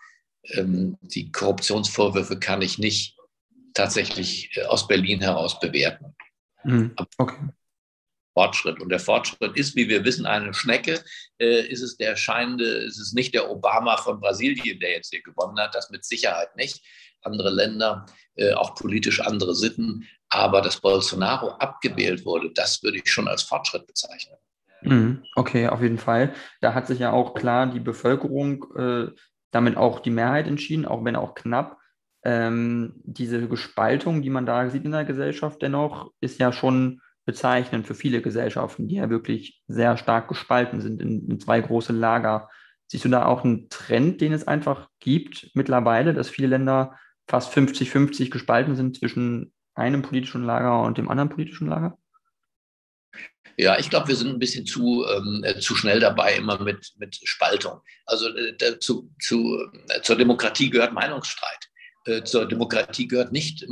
Ähm, 0.50 0.96
die 1.00 1.32
Korruptionsvorwürfe 1.32 2.38
kann 2.38 2.62
ich 2.62 2.78
nicht 2.78 3.16
tatsächlich 3.74 4.50
äh, 4.56 4.64
aus 4.64 4.86
Berlin 4.86 5.20
heraus 5.20 5.58
bewerten. 5.60 6.14
Mhm. 6.64 6.94
Okay. 7.16 7.48
Fortschritt. 8.38 8.80
Und 8.80 8.90
der 8.90 9.00
Fortschritt 9.00 9.56
ist, 9.56 9.74
wie 9.74 9.88
wir 9.88 10.04
wissen, 10.04 10.24
eine 10.24 10.54
Schnecke. 10.54 11.02
Äh, 11.40 11.66
ist 11.66 11.82
es 11.82 11.96
der 11.96 12.14
scheinende, 12.14 12.64
ist 12.64 13.00
es 13.00 13.12
nicht 13.12 13.34
der 13.34 13.50
Obama 13.50 13.96
von 13.96 14.20
Brasilien, 14.20 14.78
der 14.78 14.92
jetzt 14.92 15.10
hier 15.10 15.22
gewonnen 15.22 15.58
hat, 15.58 15.74
das 15.74 15.90
mit 15.90 16.04
Sicherheit 16.04 16.54
nicht. 16.54 16.86
Andere 17.22 17.50
Länder, 17.50 18.06
äh, 18.36 18.52
auch 18.52 18.76
politisch 18.76 19.20
andere 19.20 19.56
Sitten. 19.56 20.06
Aber 20.28 20.60
dass 20.60 20.80
Bolsonaro 20.80 21.48
abgewählt 21.48 22.24
wurde, 22.24 22.52
das 22.54 22.80
würde 22.84 22.98
ich 22.98 23.10
schon 23.10 23.26
als 23.26 23.42
Fortschritt 23.42 23.88
bezeichnen. 23.88 24.36
Mhm. 24.82 25.24
Okay, 25.34 25.66
auf 25.66 25.82
jeden 25.82 25.98
Fall. 25.98 26.32
Da 26.60 26.74
hat 26.74 26.86
sich 26.86 27.00
ja 27.00 27.10
auch 27.10 27.34
klar 27.34 27.66
die 27.66 27.80
Bevölkerung 27.80 28.64
äh, 28.76 29.08
damit 29.50 29.76
auch 29.76 29.98
die 29.98 30.10
Mehrheit 30.10 30.46
entschieden, 30.46 30.86
auch 30.86 31.04
wenn 31.04 31.16
auch 31.16 31.34
knapp. 31.34 31.78
Ähm, 32.22 32.94
diese 33.02 33.48
Gespaltung, 33.48 34.22
die 34.22 34.30
man 34.30 34.46
da 34.46 34.70
sieht 34.70 34.84
in 34.84 34.92
der 34.92 35.04
Gesellschaft, 35.04 35.60
dennoch 35.60 36.12
ist 36.20 36.38
ja 36.38 36.52
schon 36.52 37.00
bezeichnend 37.28 37.86
für 37.86 37.94
viele 37.94 38.22
Gesellschaften, 38.22 38.88
die 38.88 38.94
ja 38.94 39.10
wirklich 39.10 39.60
sehr 39.68 39.98
stark 39.98 40.28
gespalten 40.28 40.80
sind 40.80 41.02
in, 41.02 41.28
in 41.28 41.38
zwei 41.38 41.60
große 41.60 41.92
Lager. 41.92 42.48
Siehst 42.86 43.04
du 43.04 43.10
da 43.10 43.26
auch 43.26 43.44
einen 43.44 43.68
Trend, 43.68 44.22
den 44.22 44.32
es 44.32 44.48
einfach 44.48 44.88
gibt 44.98 45.50
mittlerweile, 45.52 46.14
dass 46.14 46.30
viele 46.30 46.48
Länder 46.48 46.98
fast 47.26 47.52
50-50 47.52 48.30
gespalten 48.30 48.76
sind 48.76 48.96
zwischen 48.96 49.52
einem 49.74 50.00
politischen 50.00 50.42
Lager 50.42 50.80
und 50.80 50.96
dem 50.96 51.10
anderen 51.10 51.28
politischen 51.28 51.68
Lager? 51.68 51.98
Ja, 53.58 53.78
ich 53.78 53.90
glaube, 53.90 54.08
wir 54.08 54.16
sind 54.16 54.30
ein 54.30 54.38
bisschen 54.38 54.64
zu, 54.64 55.04
ähm, 55.06 55.44
äh, 55.44 55.58
zu 55.58 55.74
schnell 55.74 56.00
dabei, 56.00 56.34
immer 56.36 56.58
mit, 56.62 56.94
mit 56.96 57.20
Spaltung. 57.24 57.82
Also 58.06 58.34
äh, 58.34 58.78
zu, 58.78 59.12
zu, 59.20 59.70
äh, 59.88 60.00
zur 60.00 60.16
Demokratie 60.16 60.70
gehört 60.70 60.94
Meinungsstreit. 60.94 61.68
Äh, 62.06 62.24
zur 62.24 62.48
Demokratie 62.48 63.06
gehört 63.06 63.32
nicht 63.32 63.64
äh, 63.64 63.68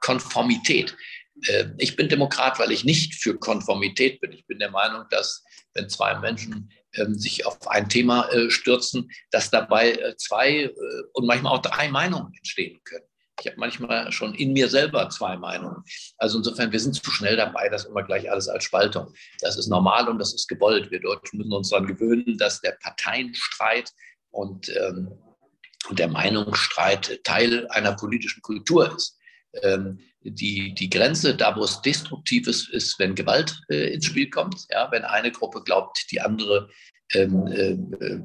Konformität. 0.00 0.96
Äh, 1.42 1.66
ich 1.78 1.96
bin 1.96 2.08
Demokrat, 2.08 2.58
weil 2.58 2.72
ich 2.72 2.84
nicht 2.84 3.14
für 3.14 3.38
Konformität 3.38 4.20
bin. 4.20 4.32
Ich 4.32 4.46
bin 4.46 4.58
der 4.58 4.70
Meinung, 4.70 5.04
dass 5.10 5.44
wenn 5.74 5.88
zwei 5.88 6.18
Menschen 6.18 6.70
ähm, 6.94 7.14
sich 7.14 7.44
auf 7.46 7.68
ein 7.68 7.88
Thema 7.88 8.28
stürzen, 8.48 9.10
dass 9.30 9.50
dabei 9.50 10.14
zwei 10.16 10.70
und 11.12 11.26
manchmal 11.26 11.52
auch 11.52 11.62
drei 11.62 11.88
Meinungen 11.88 12.32
entstehen 12.34 12.80
können. 12.84 13.04
Ich 13.40 13.46
habe 13.46 13.58
manchmal 13.58 14.10
schon 14.12 14.34
in 14.34 14.52
mir 14.52 14.68
selber 14.68 15.08
zwei 15.10 15.36
Meinungen. 15.36 15.82
Also 16.16 16.38
insofern, 16.38 16.72
wir 16.72 16.80
sind 16.80 16.94
zu 16.94 17.10
schnell 17.10 17.36
dabei, 17.36 17.68
das 17.68 17.84
immer 17.84 18.02
gleich 18.02 18.30
alles 18.30 18.48
als 18.48 18.64
Spaltung. 18.64 19.12
Das 19.40 19.58
ist 19.58 19.68
normal 19.68 20.08
und 20.08 20.18
das 20.18 20.32
ist 20.32 20.48
gewollt. 20.48 20.90
Wir 20.90 21.00
Deutschen 21.00 21.38
müssen 21.38 21.52
uns 21.52 21.68
daran 21.68 21.86
gewöhnen, 21.86 22.38
dass 22.38 22.60
der 22.62 22.72
Parteienstreit 22.80 23.92
und, 24.30 24.70
ähm, 24.70 25.10
der 25.90 26.08
Meinungsstreit 26.08 27.20
Teil 27.24 27.68
einer 27.68 27.94
politischen 27.94 28.42
Kultur 28.42 28.94
ist. 28.96 29.18
Ähm, 29.62 30.00
die, 30.30 30.74
die 30.74 30.90
Grenze, 30.90 31.34
da 31.34 31.56
wo 31.56 31.64
es 31.64 31.80
destruktiv 31.82 32.46
ist, 32.46 32.68
ist, 32.70 32.98
wenn 32.98 33.14
Gewalt 33.14 33.60
äh, 33.68 33.94
ins 33.94 34.06
Spiel 34.06 34.30
kommt. 34.30 34.66
Ja, 34.70 34.90
wenn 34.90 35.04
eine 35.04 35.30
Gruppe 35.30 35.62
glaubt, 35.62 36.06
die 36.10 36.20
andere 36.20 36.68
ähm, 37.12 37.46
äh, 37.46 38.20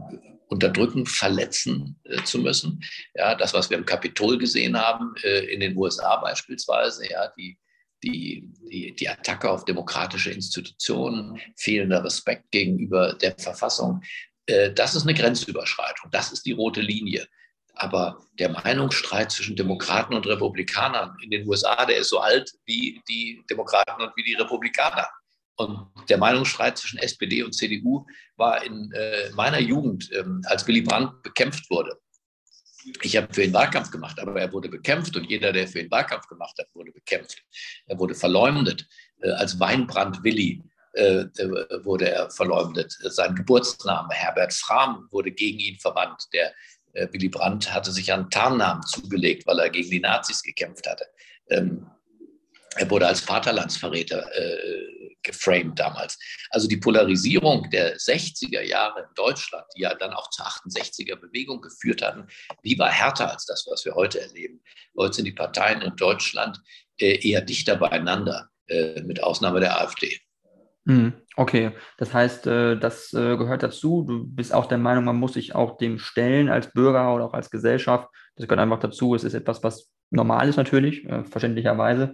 unterdrücken, 0.48 1.06
verletzen 1.06 2.00
äh, 2.04 2.24
zu 2.24 2.40
müssen. 2.40 2.84
Ja, 3.16 3.36
das, 3.36 3.54
was 3.54 3.70
wir 3.70 3.78
im 3.78 3.86
Kapitol 3.86 4.38
gesehen 4.38 4.78
haben, 4.78 5.14
äh, 5.24 5.46
in 5.46 5.62
den 5.62 5.78
USA 5.78 6.18
beispielsweise, 6.18 7.10
ja, 7.10 7.32
die, 7.38 7.58
die, 8.04 8.50
die, 8.70 8.94
die 8.94 9.10
Attacke 9.10 9.50
auf 9.50 9.66
demokratische 9.66 10.32
Institutionen, 10.32 11.40
fehlender 11.56 12.04
Respekt 12.04 12.52
gegenüber 12.52 13.14
der 13.14 13.36
Verfassung, 13.38 14.02
äh, 14.46 14.74
das 14.74 14.96
ist 14.96 15.04
eine 15.04 15.14
Grenzüberschreitung. 15.14 16.12
Das 16.12 16.32
ist 16.32 16.46
die 16.46 16.52
rote 16.52 16.82
Linie. 16.82 17.28
Aber 17.82 18.20
der 18.38 18.50
Meinungsstreit 18.50 19.32
zwischen 19.32 19.56
Demokraten 19.56 20.14
und 20.14 20.28
Republikanern 20.28 21.18
in 21.24 21.32
den 21.32 21.48
USA, 21.48 21.84
der 21.88 21.98
ist 21.98 22.10
so 22.10 22.20
alt 22.20 22.52
wie 22.66 23.02
die 23.10 23.44
Demokraten 23.50 24.04
und 24.04 24.16
wie 24.16 24.24
die 24.24 24.36
Republikaner. 24.36 25.10
Und 25.56 25.88
der 26.08 26.20
Meinungsstreit 26.20 26.78
zwischen 26.78 27.00
SPD 27.00 27.42
und 27.42 27.54
CDU 27.54 28.06
war 28.38 28.64
in 28.64 28.92
äh, 28.92 29.32
meiner 29.32 29.60
Jugend, 29.60 30.12
ähm, 30.14 30.44
als 30.46 30.68
Willy 30.68 30.82
Brandt 30.82 31.24
bekämpft 31.24 31.72
wurde. 31.72 31.98
Ich 33.02 33.18
habe 33.18 33.34
für 33.34 33.44
ihn 33.44 33.54
Wahlkampf 33.54 33.90
gemacht, 33.90 34.20
aber 34.20 34.40
er 34.40 34.54
wurde 34.54 34.70
bekämpft 34.70 35.16
und 35.16 35.24
jeder, 35.24 35.52
der 35.52 35.68
für 35.68 35.80
ihn 35.80 35.90
Wahlkampf 35.90 36.28
gemacht 36.28 36.56
hat, 36.60 36.68
wurde 36.76 36.92
bekämpft. 36.92 37.44
Er 37.88 37.98
wurde 37.98 38.14
verleumdet. 38.14 38.88
Äh, 39.22 39.32
als 39.32 39.60
Weinbrand 39.60 40.24
Willi 40.24 40.64
äh, 40.94 41.26
wurde 41.84 42.12
er 42.12 42.30
verleumdet. 42.30 42.96
Sein 43.00 43.34
Geburtsname 43.34 44.14
Herbert 44.14 44.54
Frahm 44.54 45.08
wurde 45.10 45.32
gegen 45.32 45.60
ihn 45.60 45.80
verwandt. 45.80 46.28
Der 46.34 46.50
äh, 46.50 46.54
Willy 46.94 47.30
Brandt 47.30 47.74
hatte 47.74 47.92
sich 47.92 48.12
einen 48.12 48.30
Tarnnamen 48.30 48.84
zugelegt, 48.84 49.46
weil 49.48 49.60
er 49.60 49.70
gegen 49.70 49.90
die 49.90 50.00
Nazis 50.00 50.44
gekämpft 50.44 50.88
hatte. 50.88 51.06
Ähm, 51.50 51.88
er 52.76 52.90
wurde 52.90 53.08
als 53.08 53.20
Vaterlandsverräter 53.20 54.34
äh, 54.34 55.16
geframed 55.24 55.78
damals. 55.78 56.18
Also 56.52 56.68
die 56.68 56.78
Polarisierung 56.78 57.70
der 57.70 57.98
60er 57.98 58.62
Jahre 58.62 59.02
in 59.02 59.14
Deutschland, 59.16 59.66
die 59.76 59.82
ja 59.82 59.94
dann 59.94 60.14
auch 60.14 60.30
zur 60.30 60.46
68er 60.46 61.18
Bewegung 61.18 61.62
geführt 61.62 62.02
hatten, 62.02 62.28
die 62.64 62.80
war 62.80 62.90
härter 62.90 63.30
als 63.30 63.46
das, 63.46 63.68
was 63.70 63.84
wir 63.84 63.96
heute 63.96 64.22
erleben. 64.22 64.62
Heute 64.98 65.16
sind 65.16 65.26
die 65.26 65.34
Parteien 65.34 65.82
in 65.82 65.96
Deutschland 65.98 66.60
äh, 66.98 67.28
eher 67.28 67.42
dichter 67.42 67.76
beieinander, 67.76 68.50
äh, 68.68 69.02
mit 69.02 69.22
Ausnahme 69.22 69.60
der 69.60 69.80
AfD. 69.82 70.20
Hm, 70.88 71.14
okay, 71.36 71.72
das 71.98 72.14
heißt, 72.14 72.48
äh, 72.48 72.78
das 72.78 73.14
äh, 73.14 73.38
gehört 73.38 73.62
dazu. 73.62 74.04
Du 74.08 74.26
bist 74.26 74.54
auch 74.54 74.66
der 74.66 74.80
Meinung, 74.80 75.04
man 75.04 75.18
muss 75.18 75.34
sich 75.34 75.54
auch 75.54 75.78
dem 75.78 76.00
stellen 76.00 76.50
als 76.50 76.72
Bürger 76.72 77.14
oder 77.14 77.26
auch 77.26 77.34
als 77.34 77.52
Gesellschaft. 77.52 78.10
Das 78.36 78.48
gehört 78.48 78.62
einfach 78.62 78.80
dazu. 78.80 79.14
Es 79.14 79.24
ist 79.24 79.36
etwas, 79.36 79.64
was 79.64 79.92
normal 80.10 80.50
ist 80.50 80.58
natürlich, 80.58 81.06
äh, 81.06 81.24
verständlicherweise. 81.24 82.14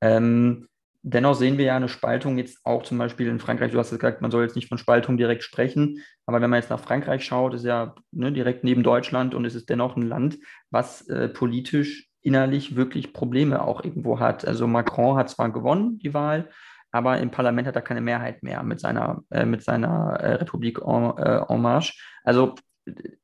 Ähm, 0.00 0.68
dennoch 1.02 1.34
sehen 1.34 1.58
wir 1.58 1.66
ja 1.66 1.76
eine 1.76 1.88
Spaltung 1.88 2.38
jetzt 2.38 2.60
auch 2.64 2.84
zum 2.84 2.98
Beispiel 2.98 3.28
in 3.28 3.40
Frankreich. 3.40 3.72
Du 3.72 3.78
hast 3.78 3.90
gesagt, 3.90 4.22
man 4.22 4.30
soll 4.30 4.44
jetzt 4.44 4.56
nicht 4.56 4.68
von 4.68 4.78
Spaltung 4.78 5.16
direkt 5.16 5.42
sprechen, 5.42 5.98
aber 6.24 6.40
wenn 6.40 6.50
man 6.50 6.60
jetzt 6.60 6.70
nach 6.70 6.80
Frankreich 6.80 7.24
schaut, 7.24 7.54
ist 7.54 7.64
ja 7.64 7.94
ne, 8.12 8.32
direkt 8.32 8.64
neben 8.64 8.82
Deutschland 8.82 9.34
und 9.34 9.44
es 9.44 9.54
ist 9.54 9.68
dennoch 9.68 9.96
ein 9.96 10.08
Land, 10.08 10.38
was 10.70 11.06
äh, 11.08 11.28
politisch 11.28 12.08
innerlich 12.22 12.74
wirklich 12.76 13.12
Probleme 13.12 13.62
auch 13.62 13.84
irgendwo 13.84 14.18
hat. 14.18 14.46
Also 14.46 14.66
Macron 14.66 15.16
hat 15.16 15.28
zwar 15.28 15.52
gewonnen, 15.52 15.98
die 15.98 16.14
Wahl, 16.14 16.48
aber 16.94 17.18
im 17.18 17.32
Parlament 17.32 17.66
hat 17.66 17.74
er 17.74 17.82
keine 17.82 18.00
Mehrheit 18.00 18.44
mehr 18.44 18.62
mit 18.62 18.78
seiner, 18.78 19.24
äh, 19.30 19.44
mit 19.44 19.64
seiner 19.64 20.12
äh, 20.20 20.34
Republik 20.34 20.78
en, 20.78 21.10
äh, 21.18 21.42
en 21.48 21.60
Marche. 21.60 21.94
Also 22.22 22.54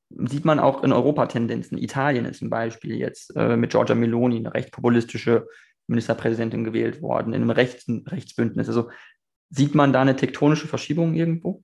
sieht 0.09 0.45
man 0.45 0.59
auch 0.59 0.83
in 0.83 0.93
Europa 0.93 1.27
Tendenzen. 1.27 1.79
Italien 1.79 2.25
ist 2.25 2.43
ein 2.43 2.51
Beispiel 2.51 2.97
jetzt 2.97 3.37
äh, 3.37 3.57
mit 3.57 3.71
Giorgia 3.71 3.95
Meloni, 3.95 4.39
eine 4.39 4.53
recht 4.53 4.73
populistische 4.73 5.47
Ministerpräsidentin 5.87 6.65
gewählt 6.65 7.01
worden, 7.01 7.33
in 7.33 7.43
einem 7.43 7.51
Rechts 7.51 7.87
Rechtsbündnis. 7.89 8.67
Also 8.67 8.91
sieht 9.51 9.77
man 9.77 9.93
da 9.93 10.01
eine 10.01 10.17
tektonische 10.17 10.67
Verschiebung 10.67 11.15
irgendwo? 11.15 11.63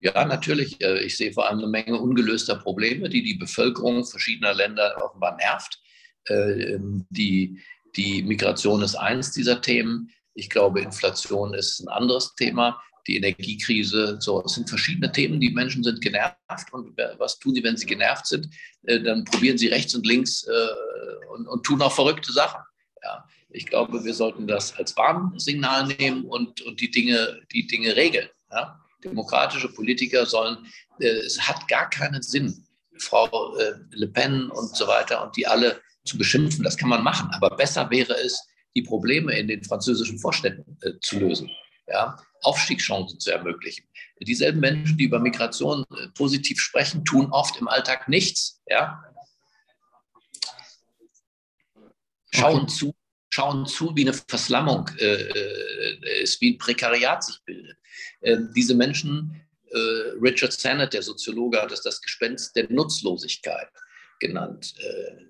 Ja, 0.00 0.24
natürlich. 0.24 0.82
Äh, 0.82 1.04
ich 1.04 1.16
sehe 1.16 1.32
vor 1.32 1.48
allem 1.48 1.60
eine 1.60 1.68
Menge 1.68 1.96
ungelöster 1.96 2.56
Probleme, 2.56 3.08
die 3.08 3.22
die 3.22 3.34
Bevölkerung 3.34 4.04
verschiedener 4.04 4.52
Länder 4.52 5.00
offenbar 5.00 5.36
nervt. 5.36 5.80
Äh, 6.28 6.74
ähm, 6.74 7.06
die, 7.08 7.60
die 7.94 8.24
Migration 8.24 8.82
ist 8.82 8.96
eins 8.96 9.30
dieser 9.30 9.60
Themen. 9.60 10.10
Ich 10.34 10.50
glaube, 10.50 10.80
Inflation 10.80 11.54
ist 11.54 11.80
ein 11.80 11.88
anderes 11.88 12.34
Thema. 12.34 12.80
Die 13.06 13.16
Energiekrise, 13.16 14.16
so, 14.20 14.42
es 14.44 14.54
sind 14.54 14.68
verschiedene 14.68 15.12
Themen. 15.12 15.40
Die 15.40 15.50
Menschen 15.50 15.84
sind 15.84 16.00
genervt. 16.00 16.72
Und 16.72 16.96
was 17.18 17.38
tun 17.38 17.54
sie, 17.54 17.62
wenn 17.62 17.76
sie 17.76 17.86
genervt 17.86 18.26
sind? 18.26 18.48
Äh, 18.84 19.00
dann 19.00 19.24
probieren 19.24 19.58
sie 19.58 19.68
rechts 19.68 19.94
und 19.94 20.06
links 20.06 20.46
und, 21.34 21.46
und 21.46 21.62
tun 21.64 21.82
auch 21.82 21.92
verrückte 21.92 22.32
Sachen. 22.32 22.60
Ja, 23.02 23.24
ich 23.50 23.66
glaube, 23.66 24.04
wir 24.04 24.14
sollten 24.14 24.46
das 24.46 24.76
als 24.76 24.96
Warnsignal 24.96 25.86
nehmen 25.86 26.24
und, 26.24 26.62
und 26.62 26.80
die, 26.80 26.90
Dinge, 26.90 27.40
die 27.52 27.66
Dinge 27.66 27.94
regeln. 27.94 28.28
Ja? 28.50 28.80
Demokratische 29.04 29.68
Politiker 29.68 30.26
sollen, 30.26 30.66
äh, 30.98 31.06
es 31.06 31.40
hat 31.40 31.68
gar 31.68 31.88
keinen 31.90 32.22
Sinn, 32.22 32.66
Frau 32.98 33.56
äh, 33.56 33.74
Le 33.90 34.08
Pen 34.08 34.50
und 34.50 34.74
so 34.76 34.86
weiter 34.86 35.22
und 35.24 35.36
die 35.36 35.46
alle 35.46 35.80
zu 36.04 36.16
beschimpfen. 36.16 36.64
Das 36.64 36.76
kann 36.76 36.88
man 36.88 37.02
machen, 37.02 37.30
aber 37.32 37.56
besser 37.56 37.90
wäre 37.90 38.14
es, 38.14 38.40
die 38.74 38.82
Probleme 38.82 39.36
in 39.38 39.48
den 39.48 39.62
französischen 39.64 40.18
Vorstädten 40.18 40.76
äh, 40.82 40.92
zu 41.00 41.18
lösen. 41.18 41.50
Ja? 41.88 42.18
Aufstiegschancen 42.42 43.20
zu 43.20 43.30
ermöglichen. 43.30 43.84
Dieselben 44.20 44.60
Menschen, 44.60 44.96
die 44.98 45.04
über 45.04 45.18
Migration 45.18 45.84
äh, 45.96 46.08
positiv 46.08 46.60
sprechen, 46.60 47.04
tun 47.04 47.30
oft 47.30 47.56
im 47.60 47.68
Alltag 47.68 48.08
nichts. 48.08 48.60
Ja? 48.68 49.02
schauen 52.34 52.62
okay. 52.62 52.72
zu, 52.72 52.94
schauen 53.30 53.66
zu, 53.66 53.94
wie 53.94 54.02
eine 54.02 54.12
Verslammung 54.12 54.90
äh, 54.98 55.14
äh, 55.14 56.22
ist, 56.22 56.40
wie 56.40 56.54
ein 56.54 56.58
Prekariat 56.58 57.24
sich 57.24 57.40
bildet. 57.44 57.76
Äh, 58.20 58.38
diese 58.54 58.74
Menschen, 58.74 59.40
äh, 59.70 59.78
Richard 60.20 60.52
Sennett, 60.52 60.92
der 60.92 61.02
Soziologe, 61.02 61.60
hat 61.60 61.72
es 61.72 61.82
das 61.82 62.00
Gespenst 62.00 62.54
der 62.56 62.70
Nutzlosigkeit 62.70 63.68
genannt. 64.20 64.74
Äh, 64.78 65.24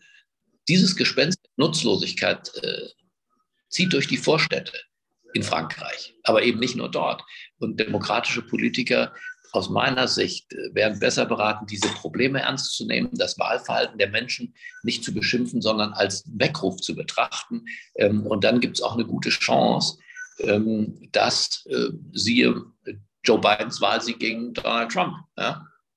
dieses 0.69 0.97
Gespenst 0.97 1.39
der 1.45 1.67
Nutzlosigkeit 1.67 2.51
äh, 2.63 2.89
zieht 3.69 3.93
durch 3.93 4.07
die 4.07 4.17
Vorstädte 4.17 4.73
in 5.35 5.43
Frankreich, 5.43 6.15
aber 6.23 6.43
eben 6.43 6.61
nicht 6.61 6.77
nur 6.77 6.91
dort. 6.91 7.23
Und 7.59 7.79
demokratische 7.81 8.43
Politiker 8.43 9.13
aus 9.55 9.71
meiner 9.71 10.09
Sicht 10.09 10.53
äh, 10.53 10.75
wären 10.75 10.99
besser 10.99 11.27
beraten, 11.27 11.67
diese 11.67 11.89
Probleme 11.89 12.41
ernst 12.41 12.77
zu 12.77 12.87
nehmen, 12.87 13.11
das 13.13 13.39
Wahlverhalten 13.39 13.99
der 13.99 14.11
Menschen 14.11 14.55
nicht 14.83 15.05
zu 15.05 15.15
beschimpfen, 15.15 15.63
sondern 15.63 15.93
als 15.93 16.25
Weckruf 16.37 16.81
zu 16.81 16.95
betrachten. 16.95 17.65
Ähm, 17.97 18.27
und 18.27 18.43
dann 18.43 18.61
gibt 18.61 18.77
es 18.77 18.83
auch 18.83 18.95
eine 18.95 19.07
gute 19.07 19.31
Chance, 19.31 19.99
ähm, 20.41 21.09
dass 21.13 21.65
äh, 21.67 21.91
siehe 22.13 22.65
Joe 23.23 23.41
Bidens 23.41 23.81
Wahlsieg 23.81 24.19
gegen 24.19 24.53
Donald 24.53 24.91
Trump. 24.93 25.15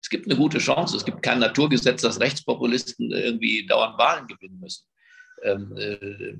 Es 0.01 0.09
gibt 0.09 0.27
eine 0.27 0.37
gute 0.37 0.59
Chance. 0.59 0.95
Es 0.95 1.03
gibt 1.03 1.21
kein 1.21 1.39
Naturgesetz, 1.39 2.01
dass 2.01 2.21
Rechtspopulisten 2.21 3.11
irgendwie 3.11 3.65
dauernd 3.65 3.97
Wahlen 3.97 4.27
gewinnen 4.27 4.59
müssen. 4.61 4.85
Ähm, 5.43 5.75
äh, 5.77 6.33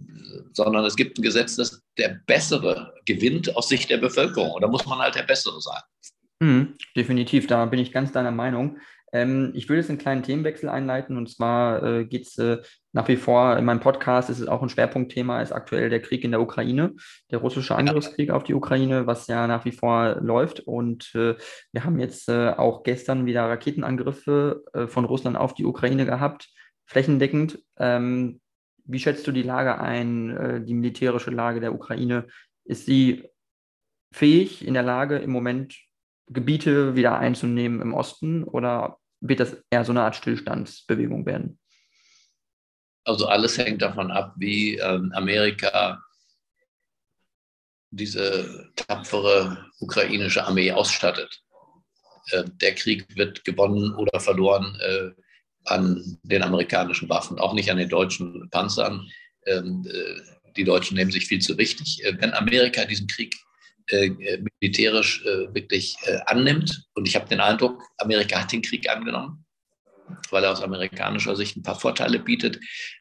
sondern 0.54 0.86
es 0.86 0.96
gibt 0.96 1.18
ein 1.18 1.22
Gesetz, 1.22 1.56
dass 1.56 1.82
der 1.98 2.20
Bessere 2.26 2.94
gewinnt 3.06 3.56
aus 3.56 3.70
Sicht 3.70 3.90
der 3.90 3.98
Bevölkerung. 3.98 4.52
Und 4.52 4.62
da 4.62 4.68
muss 4.68 4.86
man 4.86 5.00
halt 5.00 5.16
der 5.16 5.24
Bessere 5.24 5.62
sein. 5.62 5.82
Mhm, 6.40 6.76
definitiv, 6.96 7.48
da 7.48 7.66
bin 7.66 7.80
ich 7.80 7.92
ganz 7.92 8.12
deiner 8.12 8.32
Meinung. 8.32 8.80
Ähm, 9.14 9.52
ich 9.54 9.70
würde 9.70 9.80
jetzt 9.80 9.90
einen 9.90 10.00
kleinen 10.00 10.24
Themenwechsel 10.24 10.68
einleiten 10.70 11.18
und 11.18 11.30
zwar 11.30 11.82
äh, 11.82 12.06
geht 12.06 12.28
es 12.28 12.38
äh, 12.38 12.58
nach 12.92 13.08
wie 13.08 13.16
vor 13.16 13.58
in 13.58 13.64
meinem 13.64 13.80
Podcast, 13.80 14.30
ist 14.30 14.40
es 14.40 14.48
auch 14.48 14.62
ein 14.62 14.70
Schwerpunktthema, 14.70 15.42
ist 15.42 15.54
aktuell 15.54 15.90
der 15.90 16.02
Krieg 16.02 16.24
in 16.24 16.32
der 16.32 16.42
Ukraine, 16.42 16.94
der 17.32 17.40
russische 17.40 17.76
Angriffskrieg 17.76 18.32
auf 18.32 18.44
die 18.44 18.54
Ukraine, 18.54 19.08
was 19.08 19.28
ja 19.28 19.48
nach 19.48 19.64
wie 19.64 19.72
vor 19.72 20.18
läuft. 20.20 20.60
Und 20.60 21.16
äh, 21.16 21.36
wir 21.72 21.86
haben 21.86 22.00
jetzt 22.00 22.28
äh, 22.28 22.50
auch 22.50 22.84
gestern 22.84 23.26
wieder 23.26 23.44
Raketenangriffe 23.44 24.64
äh, 24.74 24.88
von 24.88 25.06
Russland 25.06 25.38
auf 25.38 25.54
die 25.54 25.66
Ukraine 25.66 26.06
gehabt, 26.06 26.50
flächendeckend. 26.86 27.60
Ähm, 27.78 28.42
wie 28.88 29.00
schätzt 29.00 29.28
du 29.28 29.32
die 29.32 29.44
Lage 29.44 29.80
ein, 29.80 30.36
äh, 30.36 30.62
die 30.62 30.74
militärische 30.74 31.32
Lage 31.32 31.60
der 31.60 31.74
Ukraine? 31.74 32.28
Ist 32.64 32.86
sie 32.86 33.30
fähig, 34.12 34.66
in 34.66 34.74
der 34.74 34.84
Lage, 34.84 35.18
im 35.18 35.32
Moment 35.32 35.76
Gebiete 36.30 36.96
wieder 36.96 37.18
einzunehmen 37.18 37.82
im 37.82 37.94
Osten 37.94 38.44
oder 38.44 38.98
wird 39.22 39.40
das 39.40 39.58
eher 39.70 39.86
so 39.86 39.92
eine 39.92 40.02
Art 40.02 40.16
Stillstandsbewegung 40.16 41.26
werden? 41.26 41.60
Also 43.06 43.28
alles 43.28 43.58
hängt 43.58 43.82
davon 43.82 44.12
ab, 44.12 44.34
wie 44.38 44.78
ähm, 44.78 45.12
Amerika 45.14 46.04
diese 47.90 48.70
tapfere 48.76 49.66
ukrainische 49.80 50.44
Armee 50.44 50.72
ausstattet. 50.74 51.42
Äh, 52.32 52.44
der 52.62 52.76
Krieg 52.76 53.16
wird 53.16 53.46
gewonnen 53.46 53.96
oder 53.96 54.20
verloren 54.20 54.78
äh, 54.82 55.12
an 55.68 56.18
den 56.24 56.44
amerikanischen 56.44 57.10
Waffen, 57.10 57.40
auch 57.40 57.54
nicht 57.54 57.70
an 57.70 57.78
den 57.78 57.90
deutschen 57.90 58.50
Panzern. 58.50 59.08
Ähm, 59.46 59.86
äh, 59.88 60.22
die 60.56 60.64
Deutschen 60.64 60.98
nehmen 60.98 61.12
sich 61.12 61.28
viel 61.28 61.40
zu 61.40 61.58
wichtig. 61.58 62.04
Äh, 62.04 62.16
wenn 62.20 62.34
Amerika 62.34 62.86
diesen 62.86 63.08
Krieg 63.08 63.36
äh, 63.90 64.10
militärisch 64.60 65.24
wirklich 65.54 65.96
annimmt. 66.26 66.88
Und 66.96 67.08
ich 67.08 67.16
habe 67.16 67.30
den 67.30 67.40
Eindruck, 67.40 67.82
Amerika 68.00 68.42
hat 68.42 68.52
den 68.52 68.62
Krieg 68.62 68.90
angenommen, 68.90 69.46
weil 70.30 70.44
er 70.44 70.52
aus 70.52 70.62
amerikanischer 70.62 71.38
Sicht 71.38 71.56
ein 71.56 71.64
paar 71.64 71.80
Vorteile 71.80 72.20
bietet. 72.20 72.60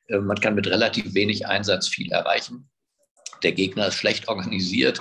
Man 0.08 0.38
kann 0.38 0.54
mit 0.54 0.68
relativ 0.68 1.12
wenig 1.12 1.44
Einsatz 1.44 1.88
viel 1.88 2.12
erreichen. 2.12 2.70
Der 3.42 3.50
Gegner 3.50 3.88
ist 3.88 3.96
schlecht 3.96 4.28
organisiert. 4.28 5.00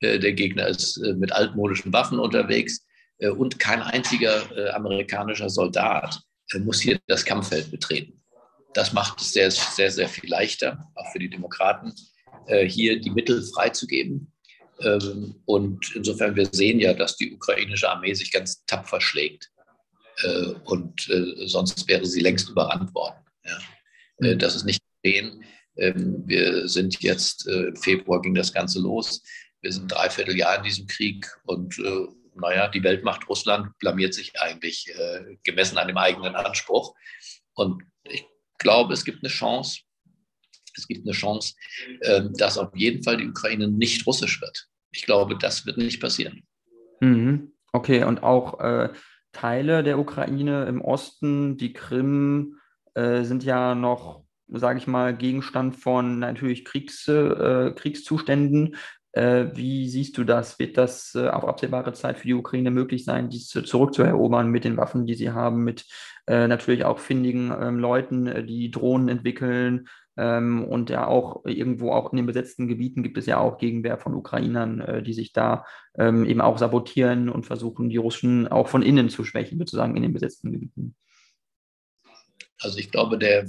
Der 0.00 0.32
Gegner 0.32 0.68
ist 0.68 0.96
mit 0.98 1.32
altmodischen 1.32 1.92
Waffen 1.92 2.18
unterwegs. 2.18 2.86
und 3.18 3.58
kein 3.58 3.82
einziger 3.82 4.74
amerikanischer 4.74 5.50
Soldat 5.50 6.22
muss 6.54 6.80
hier 6.80 6.98
das 7.06 7.24
Kampffeld 7.24 7.70
betreten. 7.70 8.22
Das 8.74 8.92
macht 8.92 9.20
es 9.20 9.32
sehr, 9.32 9.50
sehr, 9.50 9.90
sehr 9.90 10.08
viel 10.08 10.28
leichter, 10.28 10.90
auch 10.94 11.10
für 11.12 11.18
die 11.18 11.30
Demokraten, 11.30 11.94
hier 12.68 13.00
die 13.00 13.10
Mittel 13.10 13.42
freizugeben 13.42 14.30
ähm, 14.80 15.36
und 15.46 15.94
insofern, 15.94 16.36
wir 16.36 16.48
sehen 16.50 16.80
ja, 16.80 16.92
dass 16.92 17.16
die 17.16 17.32
ukrainische 17.32 17.88
Armee 17.88 18.12
sich 18.14 18.30
ganz 18.30 18.64
tapfer 18.66 19.00
schlägt. 19.00 19.50
Äh, 20.22 20.54
und 20.64 21.08
äh, 21.08 21.46
sonst 21.46 21.88
wäre 21.88 22.04
sie 22.06 22.20
längst 22.20 22.48
überrannt 22.48 22.94
worden. 22.94 23.18
Äh, 24.20 24.34
mhm. 24.34 24.38
Das 24.38 24.56
ist 24.56 24.64
nicht 24.64 24.82
gesehen. 25.02 25.44
Ähm, 25.76 26.22
wir 26.26 26.68
sind 26.68 27.02
jetzt, 27.02 27.46
im 27.46 27.76
Februar 27.76 28.20
ging 28.22 28.34
das 28.34 28.52
Ganze 28.52 28.80
los. 28.80 29.22
Wir 29.60 29.72
sind 29.72 29.90
dreiviertel 29.90 30.36
Jahr 30.36 30.58
in 30.58 30.64
diesem 30.64 30.86
Krieg 30.86 31.26
und 31.44 31.78
naja, 32.40 32.68
die 32.68 32.82
Weltmacht 32.82 33.28
Russland 33.28 33.76
blamiert 33.78 34.14
sich 34.14 34.38
eigentlich 34.40 34.92
gemessen 35.42 35.78
an 35.78 35.88
dem 35.88 35.96
eigenen 35.96 36.34
Anspruch. 36.34 36.94
Und 37.54 37.82
ich 38.04 38.26
glaube, 38.58 38.94
es 38.94 39.04
gibt 39.04 39.22
eine 39.22 39.30
Chance, 39.30 39.80
es 40.76 40.86
gibt 40.86 41.06
eine 41.06 41.14
Chance, 41.14 41.54
ähm, 42.02 42.32
dass 42.34 42.58
auf 42.58 42.74
jeden 42.74 43.02
Fall 43.02 43.16
die 43.16 43.28
Ukraine 43.28 43.68
nicht 43.68 44.06
russisch 44.06 44.40
wird. 44.40 44.68
Ich 44.92 45.02
glaube, 45.02 45.36
das 45.36 45.66
wird 45.66 45.78
nicht 45.78 46.00
passieren. 46.00 46.42
Mhm. 47.00 47.52
Okay, 47.72 48.04
und 48.04 48.22
auch 48.22 48.60
äh, 48.60 48.92
Teile 49.32 49.82
der 49.82 49.98
Ukraine 49.98 50.64
im 50.66 50.80
Osten, 50.80 51.56
die 51.56 51.72
Krim, 51.72 52.58
äh, 52.94 53.22
sind 53.24 53.44
ja 53.44 53.74
noch, 53.74 54.24
sage 54.48 54.78
ich 54.78 54.86
mal, 54.86 55.14
Gegenstand 55.14 55.76
von 55.76 56.18
natürlich 56.18 56.64
Kriegs, 56.64 57.06
äh, 57.08 57.72
Kriegszuständen. 57.74 58.76
Äh, 59.16 59.56
wie 59.56 59.88
siehst 59.88 60.18
du 60.18 60.24
das? 60.24 60.58
Wird 60.58 60.76
das 60.76 61.14
äh, 61.14 61.28
auf 61.28 61.46
absehbare 61.46 61.94
Zeit 61.94 62.18
für 62.18 62.26
die 62.26 62.34
Ukraine 62.34 62.70
möglich 62.70 63.06
sein, 63.06 63.30
dies 63.30 63.48
zurückzuerobern 63.48 64.50
mit 64.50 64.64
den 64.64 64.76
Waffen, 64.76 65.06
die 65.06 65.14
sie 65.14 65.30
haben, 65.30 65.64
mit 65.64 65.86
äh, 66.26 66.46
natürlich 66.46 66.84
auch 66.84 66.98
findigen 66.98 67.50
ähm, 67.58 67.78
Leuten, 67.78 68.46
die 68.46 68.70
Drohnen 68.70 69.08
entwickeln, 69.08 69.88
ähm, 70.18 70.64
und 70.64 70.90
ja 70.90 71.06
auch 71.06 71.46
irgendwo 71.46 71.92
auch 71.92 72.12
in 72.12 72.18
den 72.18 72.26
besetzten 72.26 72.68
Gebieten 72.68 73.02
gibt 73.02 73.16
es 73.16 73.24
ja 73.24 73.38
auch 73.38 73.56
Gegenwehr 73.56 73.96
von 73.96 74.14
Ukrainern, 74.14 75.02
die 75.04 75.14
sich 75.14 75.32
da 75.32 75.64
ähm, 75.98 76.26
eben 76.26 76.42
auch 76.42 76.58
sabotieren 76.58 77.30
und 77.30 77.46
versuchen, 77.46 77.88
die 77.88 77.96
Russen 77.96 78.46
auch 78.48 78.68
von 78.68 78.82
innen 78.82 79.08
zu 79.08 79.24
schwächen, 79.24 79.58
sozusagen 79.58 79.96
in 79.96 80.02
den 80.02 80.12
besetzten 80.12 80.52
Gebieten. 80.52 80.94
Also 82.60 82.78
ich 82.78 82.90
glaube, 82.90 83.18
der, 83.18 83.46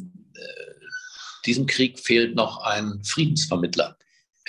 diesem 1.45 1.65
Krieg 1.67 1.99
fehlt 1.99 2.35
noch 2.35 2.61
ein 2.65 3.01
Friedensvermittler. 3.03 3.97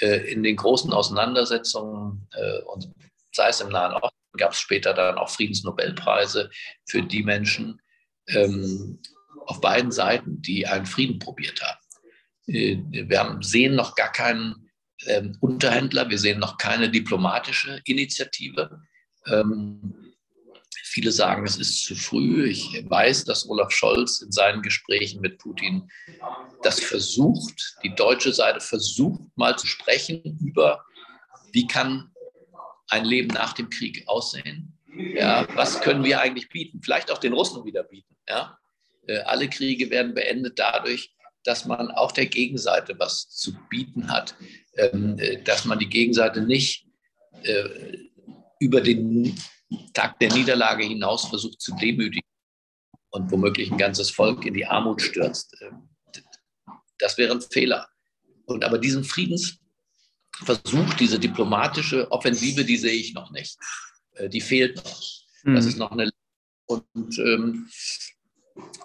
Äh, 0.01 0.33
in 0.33 0.43
den 0.43 0.57
großen 0.57 0.93
Auseinandersetzungen 0.93 2.29
äh, 2.33 2.63
und 2.63 2.89
sei 3.33 3.49
es 3.49 3.61
im 3.61 3.71
Nahen 3.71 3.95
Osten, 3.95 4.17
gab 4.37 4.53
es 4.53 4.61
später 4.61 4.95
dann 4.95 5.19
auch 5.19 5.31
Friedensnobelpreise 5.31 6.51
für 6.87 7.03
die 7.03 7.23
Menschen 7.23 7.81
ähm, 8.29 9.01
auf 9.47 9.61
beiden 9.61 9.91
Seiten, 9.91 10.41
die 10.43 10.67
einen 10.67 10.87
Frieden 10.87 11.19
probiert 11.19 11.61
haben. 11.63 11.81
Äh, 12.47 12.79
wir 13.09 13.19
haben, 13.19 13.43
sehen 13.43 13.75
noch 13.75 13.97
gar 13.97 14.13
keinen 14.13 14.71
ähm, 15.07 15.37
Unterhändler, 15.41 16.09
wir 16.09 16.19
sehen 16.19 16.39
noch 16.39 16.59
keine 16.59 16.91
diplomatische 16.91 17.81
Initiative. 17.85 18.83
Ähm, 19.27 19.95
viele 20.89 21.13
sagen, 21.13 21.45
es 21.47 21.57
ist 21.57 21.85
zu 21.85 21.95
früh. 21.95 22.49
Ich 22.49 22.85
weiß, 22.89 23.25
dass 23.25 23.49
Olaf 23.49 23.71
Scholz 23.71 24.21
in 24.21 24.33
seinen 24.33 24.63
Gesprächen 24.63 25.21
mit 25.21 25.39
Putin 25.39 25.89
das 26.63 26.81
versucht, 26.81 27.77
die 27.85 27.95
deutsche 27.95 28.33
Seite 28.33 28.61
versucht 28.61 29.21
mal 29.37 29.57
zu 29.57 29.67
sprechen 29.67 30.39
über, 30.41 30.85
wie 31.53 31.67
kann 31.67 32.11
ein 32.89 33.05
Leben 33.05 33.29
nach 33.29 33.53
dem 33.53 33.71
Krieg 33.71 34.05
aussehen. 34.07 34.73
Ja, 34.97 35.47
was 35.55 35.81
können 35.81 36.03
wir 36.05 36.21
eigentlich 36.21 36.49
bieten? 36.49 36.81
Vielleicht 36.83 37.11
auch 37.11 37.19
den 37.19 37.33
Russen 37.33 37.65
wieder 37.65 37.85
bieten. 37.85 38.17
Ja? 38.29 38.59
Äh, 39.07 39.19
alle 39.21 39.49
Kriege 39.49 39.91
werden 39.91 40.15
beendet 40.15 40.59
dadurch, 40.59 41.15
dass 41.45 41.67
man 41.67 41.91
auch 41.91 42.13
der 42.13 42.27
Gegenseite 42.27 42.99
was 42.99 43.29
zu 43.29 43.55
bieten 43.69 44.11
hat, 44.11 44.35
ähm, 44.77 45.17
äh, 45.19 45.43
dass 45.43 45.65
man 45.65 45.79
die 45.79 45.89
Gegenseite 45.89 46.41
nicht 46.41 46.87
äh, 47.43 47.99
über 48.59 48.81
den 48.81 49.39
Tag 49.93 50.19
der 50.19 50.33
Niederlage 50.33 50.85
hinaus 50.85 51.29
versucht 51.29 51.61
zu 51.61 51.75
demütigen 51.77 52.27
und 53.11 53.31
womöglich 53.31 53.71
ein 53.71 53.79
ganzes 53.79 54.11
Volk 54.11 54.45
in 54.47 54.55
die 54.55 54.67
Armut 54.67 55.03
stürzt. 55.03 55.57
Ähm, 55.61 55.89
das 56.99 57.17
wäre 57.19 57.33
ein 57.33 57.41
Fehler. 57.41 57.89
Und 58.47 58.65
aber 58.65 58.79
diesen 58.79 59.05
Friedensversuch, 59.05 60.95
diese 60.99 61.19
diplomatische 61.19 62.11
Offensive, 62.11 62.65
die 62.65 62.77
sehe 62.77 62.93
ich 62.93 63.15
noch 63.15 63.31
nicht. 63.31 63.57
Äh, 64.15 64.29
die 64.29 64.41
fehlt 64.41 64.77
noch. 64.77 65.03
Mhm. 65.45 65.55
Das 65.55 65.67
ist 65.67 65.79
noch 65.79 65.91
eine. 65.91 66.11
Und 66.67 67.19
ähm, 67.19 67.69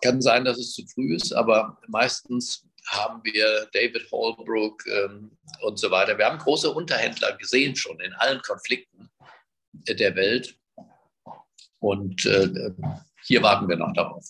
kann 0.01 0.21
sein, 0.21 0.45
dass 0.45 0.57
es 0.57 0.73
zu 0.73 0.85
früh 0.87 1.15
ist, 1.15 1.33
aber 1.33 1.79
meistens 1.87 2.65
haben 2.87 3.23
wir 3.23 3.67
David 3.73 4.09
Holbrook 4.11 4.85
ähm, 4.87 5.37
und 5.61 5.79
so 5.79 5.89
weiter. 5.89 6.17
Wir 6.17 6.25
haben 6.25 6.37
große 6.37 6.69
Unterhändler 6.69 7.35
gesehen 7.37 7.75
schon 7.75 7.99
in 7.99 8.13
allen 8.13 8.41
Konflikten 8.41 9.09
der 9.71 10.15
Welt. 10.15 10.57
Und 11.83 12.25
äh, 12.25 12.49
hier 13.23 13.43
warten 13.43 13.67
wir 13.67 13.75
noch 13.75 13.91
darauf. 13.91 14.23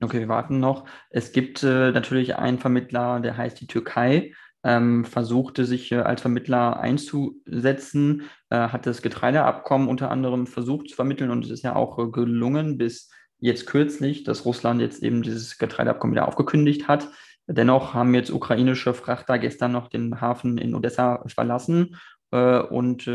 Okay, 0.00 0.20
wir 0.20 0.28
warten 0.28 0.58
noch. 0.58 0.86
Es 1.10 1.32
gibt 1.32 1.62
äh, 1.62 1.92
natürlich 1.92 2.36
einen 2.36 2.58
Vermittler, 2.58 3.20
der 3.20 3.36
heißt 3.36 3.60
die 3.60 3.66
Türkei, 3.66 4.32
ähm, 4.64 5.04
versuchte 5.04 5.66
sich 5.66 5.92
äh, 5.92 5.96
als 5.96 6.22
Vermittler 6.22 6.80
einzusetzen, 6.80 8.22
äh, 8.48 8.56
hat 8.56 8.86
das 8.86 9.02
Getreideabkommen 9.02 9.88
unter 9.88 10.10
anderem 10.10 10.46
versucht 10.46 10.88
zu 10.88 10.96
vermitteln 10.96 11.30
und 11.30 11.44
es 11.44 11.50
ist 11.50 11.62
ja 11.62 11.76
auch 11.76 11.98
äh, 11.98 12.10
gelungen 12.10 12.78
bis 12.78 13.10
jetzt 13.38 13.66
kürzlich, 13.66 14.24
dass 14.24 14.46
Russland 14.46 14.80
jetzt 14.80 15.02
eben 15.02 15.20
dieses 15.20 15.58
Getreideabkommen 15.58 16.14
wieder 16.14 16.26
aufgekündigt 16.26 16.88
hat. 16.88 17.10
Dennoch 17.46 17.92
haben 17.92 18.14
jetzt 18.14 18.30
ukrainische 18.30 18.94
Frachter 18.94 19.38
gestern 19.38 19.72
noch 19.72 19.88
den 19.88 20.22
Hafen 20.22 20.56
in 20.56 20.74
Odessa 20.74 21.22
verlassen 21.26 21.96
äh, 22.30 22.60
und 22.60 23.10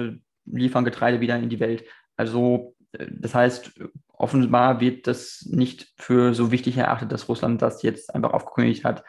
liefern 0.45 0.85
Getreide 0.85 1.21
wieder 1.21 1.37
in 1.37 1.49
die 1.49 1.59
Welt. 1.59 1.83
Also 2.15 2.75
das 2.91 3.35
heißt, 3.35 3.79
offenbar 4.13 4.79
wird 4.79 5.07
das 5.07 5.45
nicht 5.49 5.93
für 5.97 6.33
so 6.33 6.51
wichtig 6.51 6.77
erachtet, 6.77 7.11
dass 7.11 7.29
Russland 7.29 7.61
das 7.61 7.83
jetzt 7.83 8.13
einfach 8.13 8.33
aufgekündigt 8.33 8.83
hat. 8.83 9.03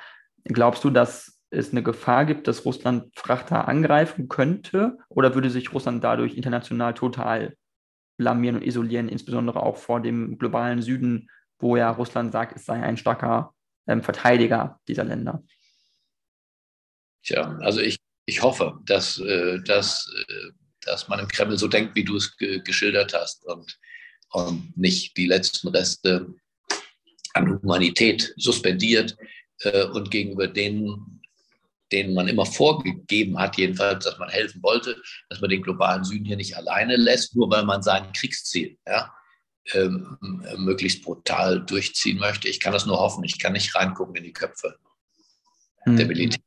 Glaubst 0.44 0.84
du, 0.84 0.90
dass 0.90 1.40
es 1.50 1.72
eine 1.72 1.82
Gefahr 1.82 2.24
gibt, 2.26 2.46
dass 2.46 2.64
Russland 2.64 3.12
Frachter 3.16 3.68
angreifen 3.68 4.28
könnte? 4.28 4.98
Oder 5.08 5.34
würde 5.34 5.50
sich 5.50 5.72
Russland 5.72 6.04
dadurch 6.04 6.36
international 6.36 6.94
total 6.94 7.56
blamieren 8.16 8.56
und 8.56 8.62
isolieren, 8.62 9.08
insbesondere 9.08 9.62
auch 9.62 9.76
vor 9.76 10.00
dem 10.00 10.38
globalen 10.38 10.82
Süden, 10.82 11.30
wo 11.58 11.76
ja 11.76 11.90
Russland 11.90 12.32
sagt, 12.32 12.56
es 12.56 12.66
sei 12.66 12.82
ein 12.82 12.96
starker 12.96 13.54
ähm, 13.86 14.02
Verteidiger 14.02 14.78
dieser 14.86 15.04
Länder. 15.04 15.42
Tja, 17.22 17.56
also 17.60 17.80
ich, 17.80 17.98
ich 18.26 18.42
hoffe, 18.42 18.78
dass, 18.84 19.18
äh, 19.18 19.58
dass, 19.64 20.12
äh, 20.28 20.50
dass 20.90 21.08
man 21.08 21.20
im 21.20 21.28
Kreml 21.28 21.56
so 21.56 21.68
denkt, 21.68 21.94
wie 21.94 22.04
du 22.04 22.16
es 22.16 22.36
ge 22.36 22.60
geschildert 22.60 23.14
hast 23.14 23.44
und, 23.46 23.78
und 24.30 24.76
nicht 24.76 25.16
die 25.16 25.26
letzten 25.26 25.68
Reste 25.68 26.34
an 27.34 27.60
Humanität 27.62 28.34
suspendiert 28.36 29.16
äh, 29.60 29.84
und 29.84 30.10
gegenüber 30.10 30.48
denen, 30.48 31.22
denen 31.92 32.14
man 32.14 32.28
immer 32.28 32.46
vorgegeben 32.46 33.38
hat, 33.38 33.56
jedenfalls, 33.56 34.04
dass 34.04 34.18
man 34.18 34.28
helfen 34.28 34.62
wollte, 34.62 35.00
dass 35.28 35.40
man 35.40 35.50
den 35.50 35.62
globalen 35.62 36.04
Süden 36.04 36.24
hier 36.24 36.36
nicht 36.36 36.56
alleine 36.56 36.96
lässt, 36.96 37.36
nur 37.36 37.50
weil 37.50 37.64
man 37.64 37.82
sein 37.82 38.12
Kriegsziel 38.12 38.76
ja, 38.86 39.14
ähm, 39.72 40.18
möglichst 40.56 41.02
brutal 41.02 41.64
durchziehen 41.64 42.18
möchte. 42.18 42.48
Ich 42.48 42.60
kann 42.60 42.72
das 42.72 42.86
nur 42.86 42.98
hoffen. 42.98 43.24
Ich 43.24 43.38
kann 43.38 43.52
nicht 43.52 43.74
reingucken 43.74 44.16
in 44.16 44.24
die 44.24 44.32
Köpfe 44.32 44.76
mhm. 45.84 45.96
der 45.96 46.06
Militär 46.06 46.42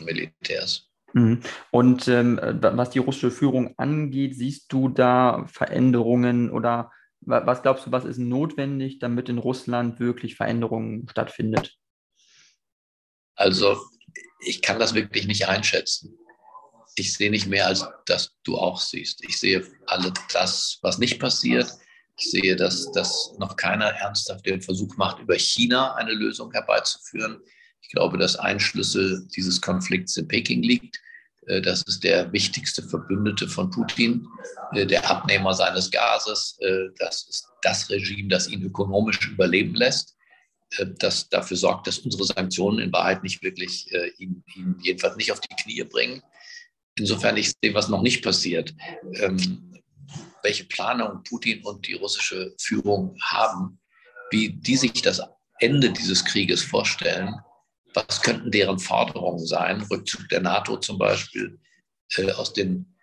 Militärs. 0.00 0.87
Mhm. 1.12 1.40
Und 1.70 2.08
ähm, 2.08 2.38
was 2.42 2.90
die 2.90 2.98
russische 2.98 3.30
Führung 3.30 3.74
angeht, 3.78 4.34
siehst 4.36 4.72
du 4.72 4.88
da 4.88 5.46
Veränderungen 5.46 6.50
oder 6.50 6.90
was 7.20 7.62
glaubst 7.62 7.86
du, 7.86 7.92
was 7.92 8.04
ist 8.04 8.18
notwendig, 8.18 9.00
damit 9.00 9.28
in 9.28 9.38
Russland 9.38 9.98
wirklich 10.00 10.36
Veränderungen 10.36 11.08
stattfindet? 11.10 11.76
Also 13.34 13.76
ich 14.40 14.62
kann 14.62 14.78
das 14.78 14.94
wirklich 14.94 15.26
nicht 15.26 15.48
einschätzen. 15.48 16.16
Ich 16.96 17.14
sehe 17.14 17.30
nicht 17.30 17.46
mehr, 17.46 17.66
als 17.66 17.86
dass 18.06 18.34
du 18.44 18.56
auch 18.56 18.80
siehst. 18.80 19.22
Ich 19.24 19.38
sehe 19.38 19.64
alle 19.86 20.12
das, 20.32 20.78
was 20.82 20.98
nicht 20.98 21.20
passiert. 21.20 21.70
Ich 22.16 22.30
sehe, 22.30 22.56
dass, 22.56 22.90
dass 22.92 23.34
noch 23.38 23.56
keiner 23.56 23.86
ernsthaft 23.86 24.44
den 24.46 24.60
Versuch 24.60 24.96
macht, 24.96 25.20
über 25.20 25.38
China 25.38 25.94
eine 25.94 26.12
Lösung 26.12 26.50
herbeizuführen. 26.50 27.40
Ich 27.80 27.90
glaube, 27.90 28.18
dass 28.18 28.36
ein 28.36 28.60
Schlüssel 28.60 29.26
dieses 29.34 29.60
Konflikts 29.60 30.16
in 30.16 30.28
Peking 30.28 30.62
liegt. 30.62 31.00
Äh, 31.48 31.62
das 31.62 31.82
ist 31.82 32.04
der 32.04 32.32
wichtigste 32.32 32.82
Verbündete 32.82 33.48
von 33.48 33.70
Putin, 33.70 34.26
äh, 34.72 34.86
der 34.86 35.08
Abnehmer 35.10 35.54
seines 35.54 35.90
Gases. 35.90 36.58
Äh, 36.60 36.88
das 36.98 37.28
ist 37.28 37.48
das 37.62 37.90
Regime, 37.90 38.28
das 38.28 38.48
ihn 38.48 38.62
ökonomisch 38.62 39.28
überleben 39.28 39.74
lässt. 39.74 40.14
Das 40.98 41.30
dafür 41.30 41.56
sorgt, 41.56 41.86
dass 41.86 42.00
unsere 42.00 42.24
Sanktionen 42.24 42.78
in 42.78 42.92
Wahrheit 42.92 43.22
nicht 43.22 43.42
wirklich 43.42 43.90
ihn, 44.18 44.44
ihn 44.54 44.76
jedenfalls 44.82 45.16
nicht 45.16 45.32
auf 45.32 45.40
die 45.40 45.56
Knie 45.56 45.82
bringen. 45.82 46.22
Insofern 46.96 47.38
ich 47.38 47.52
sehe, 47.62 47.72
was 47.72 47.88
noch 47.88 48.02
nicht 48.02 48.22
passiert. 48.22 48.74
Ähm, 49.14 49.80
welche 50.42 50.64
Planung 50.64 51.22
Putin 51.24 51.64
und 51.64 51.86
die 51.86 51.94
russische 51.94 52.54
Führung 52.60 53.16
haben, 53.22 53.80
wie 54.30 54.50
die 54.50 54.76
sich 54.76 54.92
das 55.00 55.22
Ende 55.58 55.90
dieses 55.90 56.22
Krieges 56.22 56.62
vorstellen, 56.62 57.34
was 57.94 58.22
könnten 58.22 58.50
deren 58.50 58.78
Forderungen 58.78 59.44
sein? 59.44 59.82
Rückzug 59.90 60.28
der 60.28 60.40
NATO 60.40 60.76
zum 60.76 60.98
Beispiel 60.98 61.58
äh, 62.16 62.32
aus 62.32 62.52
den 62.52 62.94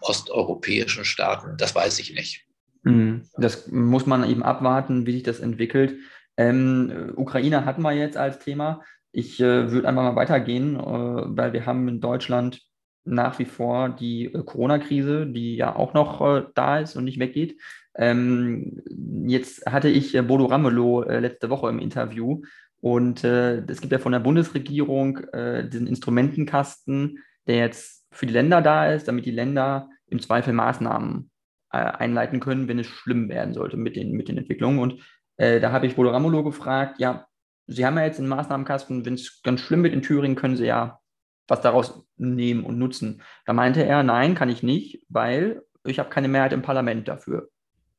osteuropäischen 0.00 1.04
Staaten? 1.04 1.56
Das 1.56 1.74
weiß 1.74 1.98
ich 1.98 2.14
nicht. 2.14 2.44
Hm, 2.84 3.22
das 3.36 3.68
muss 3.68 4.06
man 4.06 4.28
eben 4.28 4.42
abwarten, 4.42 5.06
wie 5.06 5.12
sich 5.12 5.22
das 5.22 5.40
entwickelt. 5.40 5.96
Ähm, 6.36 7.12
Ukraine 7.16 7.64
hatten 7.64 7.82
wir 7.82 7.92
jetzt 7.92 8.16
als 8.16 8.38
Thema. 8.38 8.82
Ich 9.12 9.40
äh, 9.40 9.70
würde 9.70 9.88
einfach 9.88 10.02
mal 10.02 10.16
weitergehen, 10.16 10.76
äh, 10.76 10.82
weil 10.82 11.52
wir 11.52 11.66
haben 11.66 11.88
in 11.88 12.00
Deutschland 12.00 12.60
nach 13.06 13.38
wie 13.38 13.44
vor 13.44 13.88
die 13.88 14.26
äh, 14.26 14.42
Corona-Krise, 14.42 15.26
die 15.26 15.56
ja 15.56 15.74
auch 15.74 15.94
noch 15.94 16.20
äh, 16.20 16.44
da 16.54 16.80
ist 16.80 16.96
und 16.96 17.04
nicht 17.04 17.18
weggeht. 17.18 17.58
Ähm, 17.94 18.82
jetzt 19.26 19.64
hatte 19.64 19.88
ich 19.88 20.14
äh, 20.14 20.22
Bodo 20.22 20.46
Ramelow 20.46 21.02
letzte 21.04 21.48
Woche 21.48 21.70
im 21.70 21.78
Interview 21.78 22.42
und 22.86 23.24
äh, 23.24 23.62
es 23.66 23.80
gibt 23.80 23.92
ja 23.92 23.98
von 23.98 24.12
der 24.12 24.20
Bundesregierung 24.20 25.18
äh, 25.32 25.68
diesen 25.68 25.88
Instrumentenkasten, 25.88 27.18
der 27.48 27.56
jetzt 27.56 28.06
für 28.12 28.26
die 28.26 28.32
Länder 28.32 28.62
da 28.62 28.92
ist, 28.92 29.08
damit 29.08 29.26
die 29.26 29.32
Länder 29.32 29.90
im 30.06 30.22
Zweifel 30.22 30.52
Maßnahmen 30.52 31.28
äh, 31.72 31.78
einleiten 31.78 32.38
können, 32.38 32.68
wenn 32.68 32.78
es 32.78 32.86
schlimm 32.86 33.28
werden 33.28 33.54
sollte 33.54 33.76
mit 33.76 33.96
den, 33.96 34.12
mit 34.12 34.28
den 34.28 34.38
Entwicklungen. 34.38 34.78
Und 34.78 35.02
äh, 35.36 35.58
da 35.58 35.72
habe 35.72 35.88
ich 35.88 35.96
Bodo 35.96 36.10
Ramelow 36.10 36.44
gefragt, 36.44 37.00
ja, 37.00 37.26
Sie 37.66 37.84
haben 37.84 37.96
ja 37.96 38.04
jetzt 38.04 38.20
einen 38.20 38.28
Maßnahmenkasten, 38.28 39.04
wenn 39.04 39.14
es 39.14 39.42
ganz 39.42 39.62
schlimm 39.62 39.82
wird 39.82 39.92
in 39.92 40.02
Thüringen, 40.02 40.36
können 40.36 40.56
Sie 40.56 40.66
ja 40.66 41.00
was 41.48 41.62
daraus 41.62 42.06
nehmen 42.16 42.62
und 42.62 42.78
nutzen. 42.78 43.20
Da 43.46 43.52
meinte 43.52 43.82
er, 43.82 44.04
nein, 44.04 44.36
kann 44.36 44.48
ich 44.48 44.62
nicht, 44.62 45.04
weil 45.08 45.64
ich 45.84 45.98
habe 45.98 46.10
keine 46.10 46.28
Mehrheit 46.28 46.52
im 46.52 46.62
Parlament 46.62 47.08
dafür. 47.08 47.48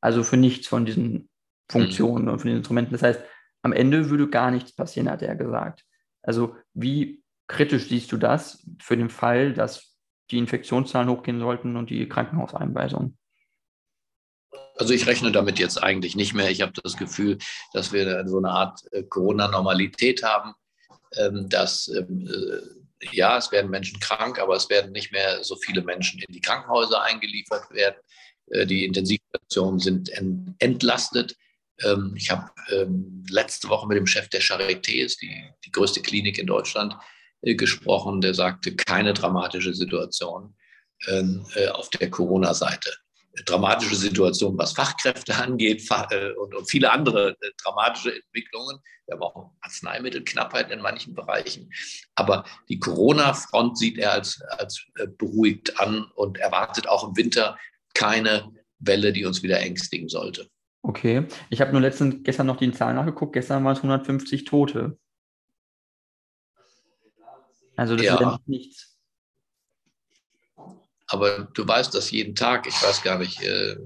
Also 0.00 0.22
für 0.22 0.38
nichts 0.38 0.66
von 0.66 0.86
diesen 0.86 1.28
Funktionen 1.70 2.24
mhm. 2.24 2.30
und 2.30 2.38
von 2.38 2.48
den 2.48 2.56
Instrumenten. 2.56 2.92
Das 2.92 3.02
heißt, 3.02 3.22
am 3.62 3.72
Ende 3.72 4.10
würde 4.10 4.28
gar 4.28 4.50
nichts 4.50 4.72
passieren, 4.72 5.10
hat 5.10 5.22
er 5.22 5.36
gesagt. 5.36 5.84
Also 6.22 6.56
wie 6.74 7.22
kritisch 7.46 7.88
siehst 7.88 8.12
du 8.12 8.16
das 8.16 8.66
für 8.80 8.96
den 8.96 9.10
Fall, 9.10 9.54
dass 9.54 9.96
die 10.30 10.38
Infektionszahlen 10.38 11.08
hochgehen 11.08 11.40
sollten 11.40 11.76
und 11.76 11.90
die 11.90 12.08
Krankenhauseinweisungen? 12.08 13.18
Also 14.76 14.94
ich 14.94 15.06
rechne 15.06 15.32
damit 15.32 15.58
jetzt 15.58 15.82
eigentlich 15.82 16.14
nicht 16.14 16.34
mehr. 16.34 16.50
Ich 16.50 16.62
habe 16.62 16.72
das 16.82 16.96
Gefühl, 16.96 17.38
dass 17.72 17.92
wir 17.92 18.26
so 18.28 18.38
eine 18.38 18.50
Art 18.50 18.80
äh, 18.92 19.02
Corona-Normalität 19.02 20.22
haben, 20.22 20.54
ähm, 21.16 21.48
dass 21.48 21.88
ähm, 21.88 22.28
äh, 22.28 23.16
ja, 23.16 23.38
es 23.38 23.50
werden 23.50 23.70
Menschen 23.70 24.00
krank, 24.00 24.38
aber 24.38 24.56
es 24.56 24.70
werden 24.70 24.92
nicht 24.92 25.12
mehr 25.12 25.42
so 25.42 25.56
viele 25.56 25.82
Menschen 25.82 26.20
in 26.20 26.32
die 26.32 26.40
Krankenhäuser 26.40 27.02
eingeliefert 27.02 27.70
werden. 27.70 27.96
Äh, 28.46 28.66
die 28.66 28.84
Intensivstationen 28.84 29.80
sind 29.80 30.10
entlastet. 30.58 31.36
Ähm, 31.84 32.14
ich 32.16 32.30
habe 32.30 32.50
ähm, 32.70 33.24
letzte 33.30 33.68
Woche 33.68 33.86
mit 33.86 33.96
dem 33.96 34.06
Chef 34.06 34.28
der 34.28 34.42
Charité, 34.42 35.04
ist 35.04 35.22
die, 35.22 35.50
die 35.64 35.70
größte 35.70 36.02
Klinik 36.02 36.38
in 36.38 36.46
Deutschland, 36.46 36.94
äh, 37.42 37.54
gesprochen. 37.54 38.20
Der 38.20 38.34
sagte, 38.34 38.74
keine 38.74 39.14
dramatische 39.14 39.74
Situation 39.74 40.54
ähm, 41.06 41.46
äh, 41.54 41.68
auf 41.68 41.90
der 41.90 42.10
Corona-Seite. 42.10 42.92
Dramatische 43.44 43.94
Situation, 43.94 44.58
was 44.58 44.72
Fachkräfte 44.72 45.34
angeht 45.36 45.86
äh, 46.10 46.32
und, 46.32 46.54
und 46.54 46.68
viele 46.68 46.90
andere 46.90 47.36
dramatische 47.62 48.14
Entwicklungen. 48.14 48.78
Wir 49.06 49.14
haben 49.14 49.22
auch 49.22 49.52
Arzneimittelknappheit 49.60 50.70
in 50.70 50.80
manchen 50.80 51.14
Bereichen. 51.14 51.70
Aber 52.16 52.44
die 52.68 52.78
Corona-Front 52.78 53.78
sieht 53.78 53.98
er 53.98 54.12
als, 54.12 54.42
als 54.58 54.84
beruhigt 55.16 55.78
an 55.80 56.10
und 56.14 56.38
erwartet 56.38 56.88
auch 56.88 57.08
im 57.08 57.16
Winter 57.16 57.56
keine 57.94 58.52
Welle, 58.80 59.12
die 59.12 59.24
uns 59.24 59.42
wieder 59.42 59.60
ängstigen 59.60 60.08
sollte. 60.08 60.50
Okay. 60.82 61.26
Ich 61.50 61.60
habe 61.60 61.72
nur 61.72 61.80
letztens, 61.80 62.22
gestern 62.22 62.46
noch 62.46 62.56
die 62.56 62.72
Zahlen 62.72 62.96
nachgeguckt. 62.96 63.32
Gestern 63.32 63.64
waren 63.64 63.72
es 63.72 63.78
150 63.78 64.44
Tote. 64.44 64.98
Also 67.76 67.94
das 67.94 68.06
ja. 68.06 68.14
ist 68.14 68.20
ja 68.20 68.38
nichts. 68.46 68.98
Aber 71.06 71.48
du 71.54 71.66
weißt 71.66 71.94
das 71.94 72.10
jeden 72.10 72.34
Tag, 72.34 72.66
ich 72.66 72.82
weiß 72.82 73.02
gar 73.02 73.18
nicht, 73.18 73.42
äh, 73.42 73.76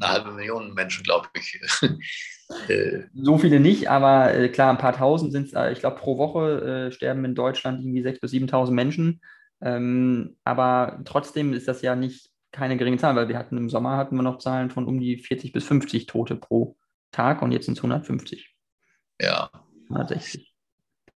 eine 0.00 0.12
halbe 0.12 0.32
Million 0.32 0.74
Menschen, 0.74 1.04
glaube 1.04 1.28
ich. 1.34 1.60
Äh, 2.68 3.04
so 3.14 3.38
viele 3.38 3.60
nicht, 3.60 3.88
aber 3.88 4.34
äh, 4.34 4.50
klar, 4.50 4.68
ein 4.68 4.76
paar 4.76 4.94
tausend 4.94 5.32
sind 5.32 5.54
es, 5.54 5.72
ich 5.72 5.78
glaube, 5.78 5.96
pro 5.96 6.18
Woche 6.18 6.90
sterben 6.92 7.24
in 7.24 7.34
Deutschland 7.34 7.80
irgendwie 7.80 8.02
6.000 8.02 8.20
bis 8.20 8.32
7.000 8.32 8.70
Menschen. 8.72 9.22
Ähm, 9.62 10.36
aber 10.44 11.00
trotzdem 11.06 11.54
ist 11.54 11.66
das 11.66 11.80
ja 11.80 11.96
nicht 11.96 12.31
keine 12.52 12.76
geringe 12.76 12.98
Zahl, 12.98 13.16
weil 13.16 13.28
wir 13.28 13.38
hatten 13.38 13.56
im 13.56 13.70
Sommer 13.70 13.96
hatten 13.96 14.16
wir 14.16 14.22
noch 14.22 14.38
Zahlen 14.38 14.70
von 14.70 14.86
um 14.86 15.00
die 15.00 15.16
40 15.16 15.52
bis 15.52 15.64
50 15.64 16.06
Tote 16.06 16.36
pro 16.36 16.76
Tag 17.10 17.42
und 17.42 17.52
jetzt 17.52 17.64
sind 17.64 17.78
es 17.78 17.82
150. 17.82 18.54
Ja. 19.20 19.50
160. 19.88 20.52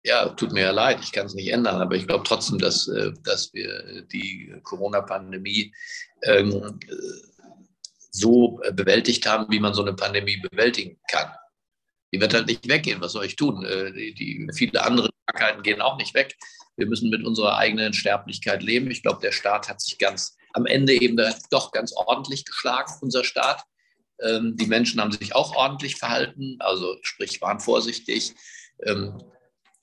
Ja, 0.07 0.29
tut 0.29 0.53
mir 0.53 0.63
ja 0.63 0.71
leid, 0.71 1.01
ich 1.03 1.13
kann 1.13 1.27
es 1.27 1.35
nicht 1.35 1.51
ändern, 1.51 1.81
aber 1.81 1.97
ich 1.97 2.07
glaube 2.07 2.25
trotzdem, 2.27 2.59
dass, 2.59 2.89
äh, 2.89 3.13
dass 3.23 3.53
wir 3.55 4.03
die 4.13 4.55
Corona-Pandemie 4.63 5.73
ähm, 6.23 6.79
so 8.11 8.61
bewältigt 8.73 9.27
haben, 9.27 9.51
wie 9.51 9.61
man 9.61 9.75
so 9.75 9.83
eine 9.83 9.95
Pandemie 9.95 10.37
bewältigen 10.37 10.99
kann. 11.11 11.33
Die 12.13 12.21
wird 12.21 12.35
halt 12.35 12.47
nicht 12.47 12.69
weggehen. 12.69 13.01
Was 13.01 13.13
soll 13.13 13.25
ich 13.25 13.35
tun? 13.35 13.65
Äh, 13.65 13.93
die, 13.93 14.15
die, 14.15 14.49
viele 14.55 14.83
andere 14.85 15.09
Krankheiten 15.27 15.63
gehen 15.63 15.81
auch 15.81 15.97
nicht 15.97 16.15
weg. 16.15 16.37
Wir 16.77 16.87
müssen 16.87 17.11
mit 17.11 17.25
unserer 17.25 17.57
eigenen 17.57 17.93
Sterblichkeit 17.93 18.63
leben. 18.63 18.91
Ich 18.91 19.03
glaube, 19.03 19.21
der 19.21 19.33
Staat 19.33 19.69
hat 19.69 19.81
sich 19.81 19.99
ganz 19.99 20.37
am 20.55 20.67
Ende 20.67 20.95
eben 20.95 21.17
doch 21.51 21.73
ganz 21.73 21.93
ordentlich 21.95 22.45
geschlagen, 22.45 22.93
unser 23.01 23.25
Staat. 23.25 23.65
Ähm, 24.21 24.57
die 24.57 24.67
Menschen 24.67 25.01
haben 25.01 25.13
sich 25.13 25.35
auch 25.35 25.55
ordentlich 25.55 25.97
verhalten, 25.97 26.57
also 26.61 26.97
sprich 27.03 27.43
waren 27.43 27.61
vorsichtig. 27.61 28.35
Ähm, 28.83 29.23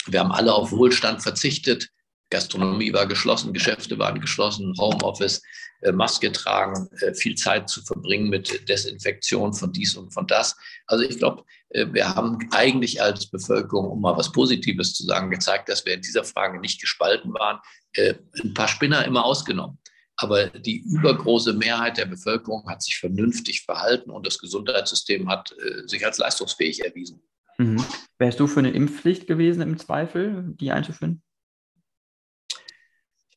wir 0.08 0.20
haben 0.20 0.32
alle 0.32 0.54
auf 0.54 0.72
Wohlstand 0.72 1.22
verzichtet. 1.22 1.90
Gastronomie 2.30 2.94
war 2.94 3.06
geschlossen, 3.06 3.54
Geschäfte 3.54 4.00
waren 4.00 4.22
geschlossen, 4.22 4.74
Homeoffice, 4.80 5.42
äh, 5.82 5.92
Maske 5.92 6.32
tragen, 6.32 6.88
äh, 7.02 7.14
viel 7.14 7.36
Zeit 7.36 7.70
zu 7.70 7.84
verbringen 7.84 8.30
mit 8.30 8.70
Desinfektion 8.70 9.54
von 9.54 9.74
dies 9.74 9.98
und 9.98 10.14
von 10.14 10.28
das. 10.28 10.56
Also 10.88 11.04
ich 11.04 11.18
glaube, 11.18 11.44
äh, 11.70 11.88
wir 11.92 12.16
haben 12.16 12.40
eigentlich 12.52 13.02
als 13.02 13.30
Bevölkerung, 13.30 13.90
um 13.90 14.00
mal 14.00 14.16
was 14.16 14.32
Positives 14.32 14.94
zu 14.94 15.04
sagen, 15.04 15.30
gezeigt, 15.30 15.68
dass 15.68 15.86
wir 15.86 15.94
in 15.94 16.02
dieser 16.02 16.24
Frage 16.24 16.62
nicht 16.62 16.80
gespalten 16.80 17.34
waren. 17.34 17.60
Äh, 17.94 18.14
ein 18.42 18.54
paar 18.54 18.70
Spinner 18.70 19.04
immer 19.04 19.26
ausgenommen. 19.26 19.78
Aber 20.22 20.48
die 20.48 20.80
übergroße 20.80 21.54
Mehrheit 21.54 21.98
der 21.98 22.06
Bevölkerung 22.06 22.70
hat 22.70 22.84
sich 22.84 22.98
vernünftig 22.98 23.62
verhalten 23.62 24.12
und 24.12 24.26
das 24.28 24.38
Gesundheitssystem 24.38 25.28
hat 25.30 25.52
äh, 25.54 25.88
sich 25.88 26.06
als 26.06 26.20
leistungsfähig 26.20 26.86
erwiesen. 26.86 27.24
Mhm. 27.58 27.84
Wärst 28.20 28.40
du 28.40 28.46
für 28.46 28.60
eine 28.60 28.72
Impfpflicht 28.72 29.26
gewesen 29.26 29.62
im 29.62 29.80
Zweifel, 29.80 30.54
die 30.60 30.72
einzuführen? 30.72 31.24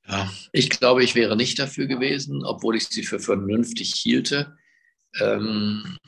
Ja, 0.06 0.30
ich 0.52 0.68
glaube, 0.68 1.02
ich 1.02 1.14
wäre 1.14 1.36
nicht 1.36 1.58
dafür 1.58 1.86
gewesen, 1.86 2.44
obwohl 2.44 2.76
ich 2.76 2.88
sie 2.88 3.02
für 3.02 3.18
vernünftig 3.18 3.94
hielte. 3.94 4.54
Ähm, 5.18 5.98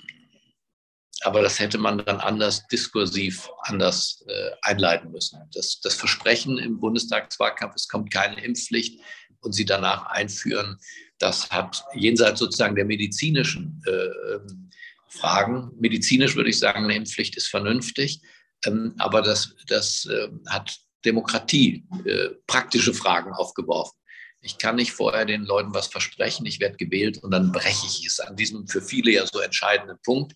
aber 1.22 1.40
das 1.40 1.58
hätte 1.58 1.78
man 1.78 1.98
dann 1.98 2.20
anders 2.20 2.66
diskursiv 2.66 3.48
anders 3.62 4.22
äh, 4.28 4.50
einleiten 4.60 5.10
müssen. 5.10 5.40
Das, 5.54 5.80
das 5.80 5.94
Versprechen 5.94 6.58
im 6.58 6.78
Bundestagswahlkampf, 6.78 7.74
es 7.74 7.88
kommt 7.88 8.12
keine 8.12 8.44
Impfpflicht 8.44 9.00
und 9.46 9.52
sie 9.52 9.64
danach 9.64 10.06
einführen, 10.06 10.78
das 11.18 11.50
hat 11.50 11.84
jenseits 11.94 12.40
sozusagen 12.40 12.76
der 12.76 12.84
medizinischen 12.84 13.80
äh, 13.86 14.34
ähm, 14.34 14.70
Fragen, 15.08 15.70
medizinisch 15.78 16.36
würde 16.36 16.50
ich 16.50 16.58
sagen, 16.58 16.84
eine 16.84 16.96
Impfpflicht 16.96 17.36
ist 17.36 17.48
vernünftig, 17.48 18.20
ähm, 18.66 18.94
aber 18.98 19.22
das, 19.22 19.54
das 19.66 20.04
äh, 20.06 20.28
hat 20.48 20.76
Demokratie 21.04 21.84
äh, 22.04 22.30
praktische 22.46 22.92
Fragen 22.92 23.32
aufgeworfen. 23.32 23.96
Ich 24.42 24.58
kann 24.58 24.76
nicht 24.76 24.92
vorher 24.92 25.24
den 25.24 25.44
Leuten 25.44 25.72
was 25.72 25.86
versprechen, 25.86 26.44
ich 26.46 26.60
werde 26.60 26.76
gewählt 26.76 27.18
und 27.18 27.30
dann 27.30 27.52
breche 27.52 27.86
ich 27.86 28.04
es 28.06 28.20
an 28.20 28.36
diesem 28.36 28.66
für 28.68 28.82
viele 28.82 29.12
ja 29.12 29.26
so 29.26 29.40
entscheidenden 29.40 29.98
Punkt. 30.04 30.34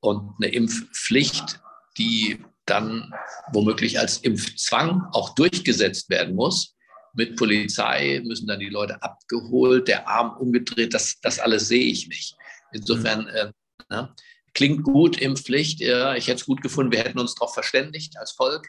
Und 0.00 0.34
eine 0.38 0.52
Impfpflicht, 0.52 1.60
die 1.96 2.44
dann 2.66 3.12
womöglich 3.52 4.00
als 4.00 4.18
Impfzwang 4.18 5.02
auch 5.12 5.34
durchgesetzt 5.34 6.10
werden 6.10 6.34
muss, 6.34 6.74
mit 7.14 7.36
Polizei 7.36 8.20
müssen 8.24 8.46
dann 8.46 8.60
die 8.60 8.68
Leute 8.68 9.02
abgeholt, 9.02 9.88
der 9.88 10.08
Arm 10.08 10.36
umgedreht, 10.38 10.94
das, 10.94 11.20
das 11.20 11.38
alles 11.38 11.68
sehe 11.68 11.84
ich 11.84 12.08
nicht. 12.08 12.36
Insofern 12.72 13.26
äh, 13.28 13.52
ne, 13.90 14.14
klingt 14.54 14.82
gut, 14.82 15.18
Impfpflicht, 15.20 15.80
ja, 15.80 16.14
ich 16.14 16.26
hätte 16.28 16.40
es 16.40 16.46
gut 16.46 16.62
gefunden, 16.62 16.92
wir 16.92 17.00
hätten 17.00 17.18
uns 17.18 17.34
darauf 17.34 17.54
verständigt 17.54 18.18
als 18.18 18.32
Volk, 18.32 18.68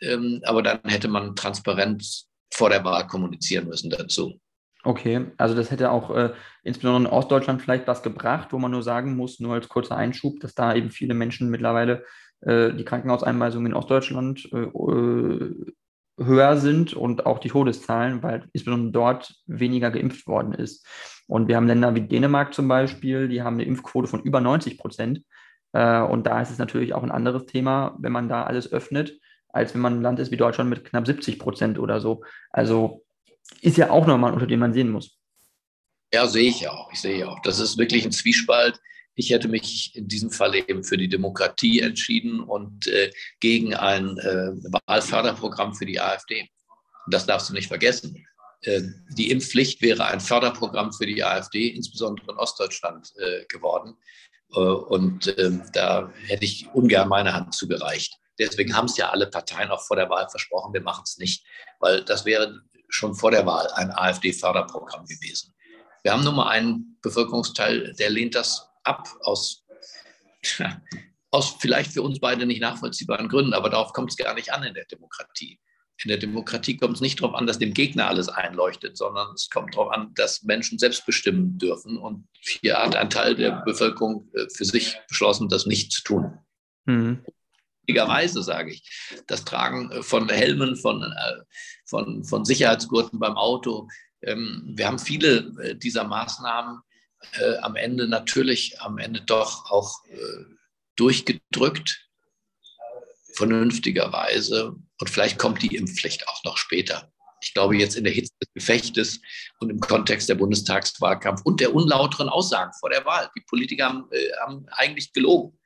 ähm, 0.00 0.40
aber 0.44 0.62
dann 0.62 0.80
hätte 0.84 1.08
man 1.08 1.36
transparent 1.36 2.24
vor 2.52 2.70
der 2.70 2.84
Wahl 2.84 3.06
kommunizieren 3.06 3.68
müssen 3.68 3.90
dazu. 3.90 4.40
Okay, 4.84 5.32
also 5.36 5.56
das 5.56 5.72
hätte 5.72 5.90
auch 5.90 6.14
äh, 6.14 6.32
insbesondere 6.62 7.10
in 7.10 7.18
Ostdeutschland 7.18 7.60
vielleicht 7.60 7.88
was 7.88 8.04
gebracht, 8.04 8.52
wo 8.52 8.58
man 8.58 8.70
nur 8.70 8.84
sagen 8.84 9.16
muss, 9.16 9.40
nur 9.40 9.54
als 9.54 9.68
kurzer 9.68 9.96
Einschub, 9.96 10.38
dass 10.40 10.54
da 10.54 10.74
eben 10.74 10.90
viele 10.90 11.12
Menschen 11.12 11.50
mittlerweile 11.50 12.04
äh, 12.42 12.72
die 12.72 12.84
Krankenhauseinweisungen 12.84 13.72
in 13.72 13.76
Ostdeutschland 13.76 14.48
äh, 14.52 14.58
äh 14.58 15.72
höher 16.18 16.56
sind 16.56 16.94
und 16.94 17.26
auch 17.26 17.38
die 17.38 17.48
Todeszahlen, 17.48 18.22
weil 18.22 18.48
insbesondere 18.52 18.92
dort 18.92 19.34
weniger 19.46 19.90
geimpft 19.90 20.26
worden 20.26 20.52
ist. 20.52 20.86
Und 21.26 21.48
wir 21.48 21.56
haben 21.56 21.66
Länder 21.66 21.94
wie 21.94 22.02
Dänemark 22.02 22.54
zum 22.54 22.68
Beispiel, 22.68 23.28
die 23.28 23.42
haben 23.42 23.54
eine 23.54 23.64
Impfquote 23.64 24.08
von 24.08 24.22
über 24.22 24.40
90 24.40 24.78
Prozent. 24.78 25.22
Äh, 25.72 26.00
und 26.00 26.26
da 26.26 26.40
ist 26.40 26.50
es 26.50 26.58
natürlich 26.58 26.94
auch 26.94 27.02
ein 27.02 27.10
anderes 27.10 27.46
Thema, 27.46 27.96
wenn 28.00 28.12
man 28.12 28.28
da 28.28 28.44
alles 28.44 28.72
öffnet, 28.72 29.18
als 29.48 29.74
wenn 29.74 29.80
man 29.80 29.98
ein 29.98 30.02
Land 30.02 30.18
ist 30.18 30.30
wie 30.30 30.36
Deutschland 30.36 30.70
mit 30.70 30.84
knapp 30.84 31.06
70 31.06 31.38
Prozent 31.38 31.78
oder 31.78 32.00
so. 32.00 32.22
Also 32.50 33.04
ist 33.60 33.76
ja 33.76 33.90
auch 33.90 34.06
nochmal 34.06 34.32
unter 34.32 34.46
dem 34.46 34.60
man 34.60 34.72
sehen 34.72 34.90
muss. 34.90 35.18
Ja, 36.12 36.26
sehe 36.26 36.48
ich 36.48 36.68
auch. 36.68 36.90
Ich 36.92 37.00
sehe 37.00 37.28
auch. 37.28 37.40
Das 37.42 37.58
ist 37.58 37.78
wirklich 37.78 38.04
ein 38.04 38.12
Zwiespalt. 38.12 38.80
Ich 39.16 39.30
hätte 39.30 39.48
mich 39.48 39.96
in 39.96 40.08
diesem 40.08 40.30
Fall 40.30 40.54
eben 40.54 40.84
für 40.84 40.98
die 40.98 41.08
Demokratie 41.08 41.80
entschieden 41.80 42.40
und 42.40 42.86
äh, 42.86 43.10
gegen 43.40 43.74
ein 43.74 44.18
äh, 44.18 44.52
Wahlförderprogramm 44.86 45.74
für 45.74 45.86
die 45.86 45.98
AfD. 45.98 46.48
Das 47.10 47.24
darfst 47.26 47.48
du 47.48 47.54
nicht 47.54 47.68
vergessen. 47.68 48.26
Äh, 48.60 48.82
die 49.16 49.30
Impfpflicht 49.30 49.80
wäre 49.80 50.04
ein 50.04 50.20
Förderprogramm 50.20 50.92
für 50.92 51.06
die 51.06 51.24
AfD, 51.24 51.68
insbesondere 51.68 52.30
in 52.32 52.36
Ostdeutschland, 52.36 53.10
äh, 53.16 53.46
geworden. 53.46 53.96
Äh, 54.52 54.58
und 54.58 55.34
ähm, 55.38 55.62
da 55.72 56.12
hätte 56.26 56.44
ich 56.44 56.68
ungern 56.74 57.08
meine 57.08 57.32
Hand 57.32 57.54
zugereicht. 57.54 58.14
Deswegen 58.38 58.76
haben 58.76 58.84
es 58.84 58.98
ja 58.98 59.08
alle 59.10 59.28
Parteien 59.28 59.70
auch 59.70 59.82
vor 59.86 59.96
der 59.96 60.10
Wahl 60.10 60.28
versprochen, 60.28 60.74
wir 60.74 60.82
machen 60.82 61.04
es 61.06 61.16
nicht, 61.16 61.42
weil 61.80 62.04
das 62.04 62.26
wäre 62.26 62.60
schon 62.90 63.14
vor 63.14 63.30
der 63.30 63.46
Wahl 63.46 63.68
ein 63.74 63.90
AfD-Förderprogramm 63.90 65.06
gewesen. 65.06 65.54
Wir 66.02 66.12
haben 66.12 66.22
nun 66.22 66.36
mal 66.36 66.50
einen 66.50 66.98
Bevölkerungsteil, 67.02 67.94
der 67.94 68.10
lehnt 68.10 68.34
das 68.34 68.65
ab 68.86 69.08
aus, 69.20 69.64
aus 71.30 71.56
vielleicht 71.60 71.92
für 71.92 72.02
uns 72.02 72.20
beide 72.20 72.46
nicht 72.46 72.60
nachvollziehbaren 72.60 73.28
Gründen, 73.28 73.54
aber 73.54 73.70
darauf 73.70 73.92
kommt 73.92 74.10
es 74.10 74.16
gar 74.16 74.34
nicht 74.34 74.52
an 74.52 74.62
in 74.64 74.74
der 74.74 74.86
Demokratie. 74.86 75.60
In 76.04 76.08
der 76.08 76.18
Demokratie 76.18 76.76
kommt 76.76 76.96
es 76.96 77.00
nicht 77.00 77.20
darauf 77.20 77.34
an, 77.34 77.46
dass 77.46 77.58
dem 77.58 77.72
Gegner 77.72 78.08
alles 78.08 78.28
einleuchtet, 78.28 78.98
sondern 78.98 79.32
es 79.34 79.48
kommt 79.48 79.74
darauf 79.74 79.90
an, 79.92 80.12
dass 80.14 80.42
Menschen 80.42 80.78
selbst 80.78 81.06
bestimmen 81.06 81.56
dürfen. 81.56 81.96
Und 81.96 82.28
hier 82.42 82.76
hat 82.76 82.94
ein 82.96 83.08
Teil 83.08 83.34
der 83.34 83.62
Bevölkerung 83.64 84.28
äh, 84.34 84.46
für 84.54 84.66
sich 84.66 84.98
beschlossen, 85.08 85.48
das 85.48 85.64
nicht 85.64 85.92
zu 85.92 86.02
tun. 86.02 86.38
Mhm 86.84 87.24
sage 88.34 88.72
ich. 88.72 88.82
Das 89.26 89.44
Tragen 89.44 89.90
äh, 89.90 90.02
von 90.02 90.28
Helmen, 90.28 90.76
von, 90.76 91.02
äh, 91.02 91.42
von, 91.84 92.24
von 92.24 92.44
Sicherheitsgurten 92.44 93.18
beim 93.18 93.36
Auto. 93.36 93.88
Ähm, 94.22 94.72
wir 94.74 94.86
haben 94.86 94.98
viele 94.98 95.76
dieser 95.76 96.04
Maßnahmen 96.04 96.80
am 97.62 97.76
Ende 97.76 98.08
natürlich, 98.08 98.80
am 98.80 98.98
Ende 98.98 99.20
doch 99.20 99.70
auch 99.70 100.00
durchgedrückt, 100.96 102.06
vernünftigerweise. 103.34 104.74
Und 104.98 105.10
vielleicht 105.10 105.38
kommt 105.38 105.62
die 105.62 105.76
Impfpflicht 105.76 106.26
auch 106.28 106.42
noch 106.44 106.56
später. 106.56 107.12
Ich 107.42 107.52
glaube, 107.52 107.76
jetzt 107.76 107.96
in 107.96 108.04
der 108.04 108.12
Hitze 108.12 108.32
des 108.40 108.52
Gefechtes 108.54 109.20
und 109.60 109.70
im 109.70 109.78
Kontext 109.78 110.28
der 110.28 110.36
Bundestagswahlkampf 110.36 111.42
und 111.44 111.60
der 111.60 111.74
unlauteren 111.74 112.28
Aussagen 112.28 112.72
vor 112.80 112.90
der 112.90 113.04
Wahl. 113.04 113.30
Die 113.36 113.42
Politiker 113.42 113.86
haben, 113.86 114.08
äh, 114.10 114.30
haben 114.40 114.66
eigentlich 114.70 115.12
gelogen. 115.12 115.56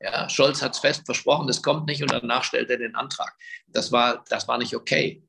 Ja, 0.00 0.28
Scholz 0.28 0.60
hat 0.62 0.74
es 0.74 0.80
fest 0.80 1.02
versprochen, 1.04 1.46
das 1.46 1.62
kommt 1.62 1.86
nicht 1.86 2.02
und 2.02 2.10
danach 2.10 2.42
stellt 2.42 2.70
er 2.70 2.78
den 2.78 2.94
Antrag. 2.94 3.32
Das 3.68 3.92
war, 3.92 4.24
das 4.28 4.48
war 4.48 4.58
nicht 4.58 4.74
okay. 4.74 5.22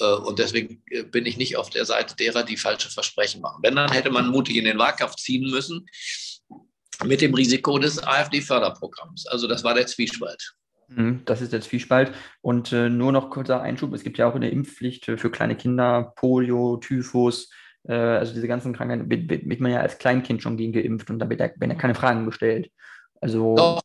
Äh, 0.00 0.04
und 0.04 0.38
deswegen 0.38 0.82
äh, 0.90 1.02
bin 1.02 1.26
ich 1.26 1.36
nicht 1.36 1.56
auf 1.56 1.70
der 1.70 1.84
Seite 1.84 2.16
derer, 2.16 2.42
die 2.42 2.56
falsche 2.56 2.90
Versprechen 2.90 3.40
machen. 3.40 3.62
Wenn, 3.62 3.76
dann 3.76 3.92
hätte 3.92 4.10
man 4.10 4.28
mutig 4.28 4.56
in 4.56 4.64
den 4.64 4.78
Wahlkampf 4.78 5.16
ziehen 5.16 5.50
müssen 5.50 5.86
mit 7.04 7.20
dem 7.20 7.34
Risiko 7.34 7.78
des 7.78 8.02
AfD-Förderprogramms. 8.02 9.26
Also 9.26 9.46
das 9.46 9.64
war 9.64 9.74
der 9.74 9.86
Zwiespalt. 9.86 10.54
Mhm, 10.88 11.22
das 11.24 11.40
ist 11.40 11.52
der 11.52 11.60
Zwiespalt. 11.60 12.12
Und 12.40 12.72
äh, 12.72 12.88
nur 12.88 13.12
noch 13.12 13.30
kurzer 13.30 13.60
Einschub: 13.60 13.92
Es 13.92 14.02
gibt 14.02 14.18
ja 14.18 14.28
auch 14.28 14.34
eine 14.34 14.50
Impfpflicht 14.50 15.04
für 15.04 15.30
kleine 15.30 15.56
Kinder, 15.56 16.12
Polio, 16.16 16.78
Typhus. 16.78 17.50
Äh, 17.84 17.94
also 17.94 18.32
diese 18.34 18.48
ganzen 18.48 18.72
Krankheiten 18.72 19.10
wird, 19.10 19.30
wird, 19.30 19.60
man 19.60 19.72
ja 19.72 19.80
als 19.80 19.98
Kleinkind 19.98 20.42
schon 20.42 20.56
gegen 20.56 20.72
geimpft 20.72 21.10
und 21.10 21.18
da 21.18 21.28
wird 21.28 21.40
ja, 21.40 21.50
werden 21.56 21.70
ja 21.70 21.76
keine 21.76 21.94
Fragen 21.94 22.24
gestellt. 22.24 22.70
Also. 23.20 23.54
Doch, 23.56 23.82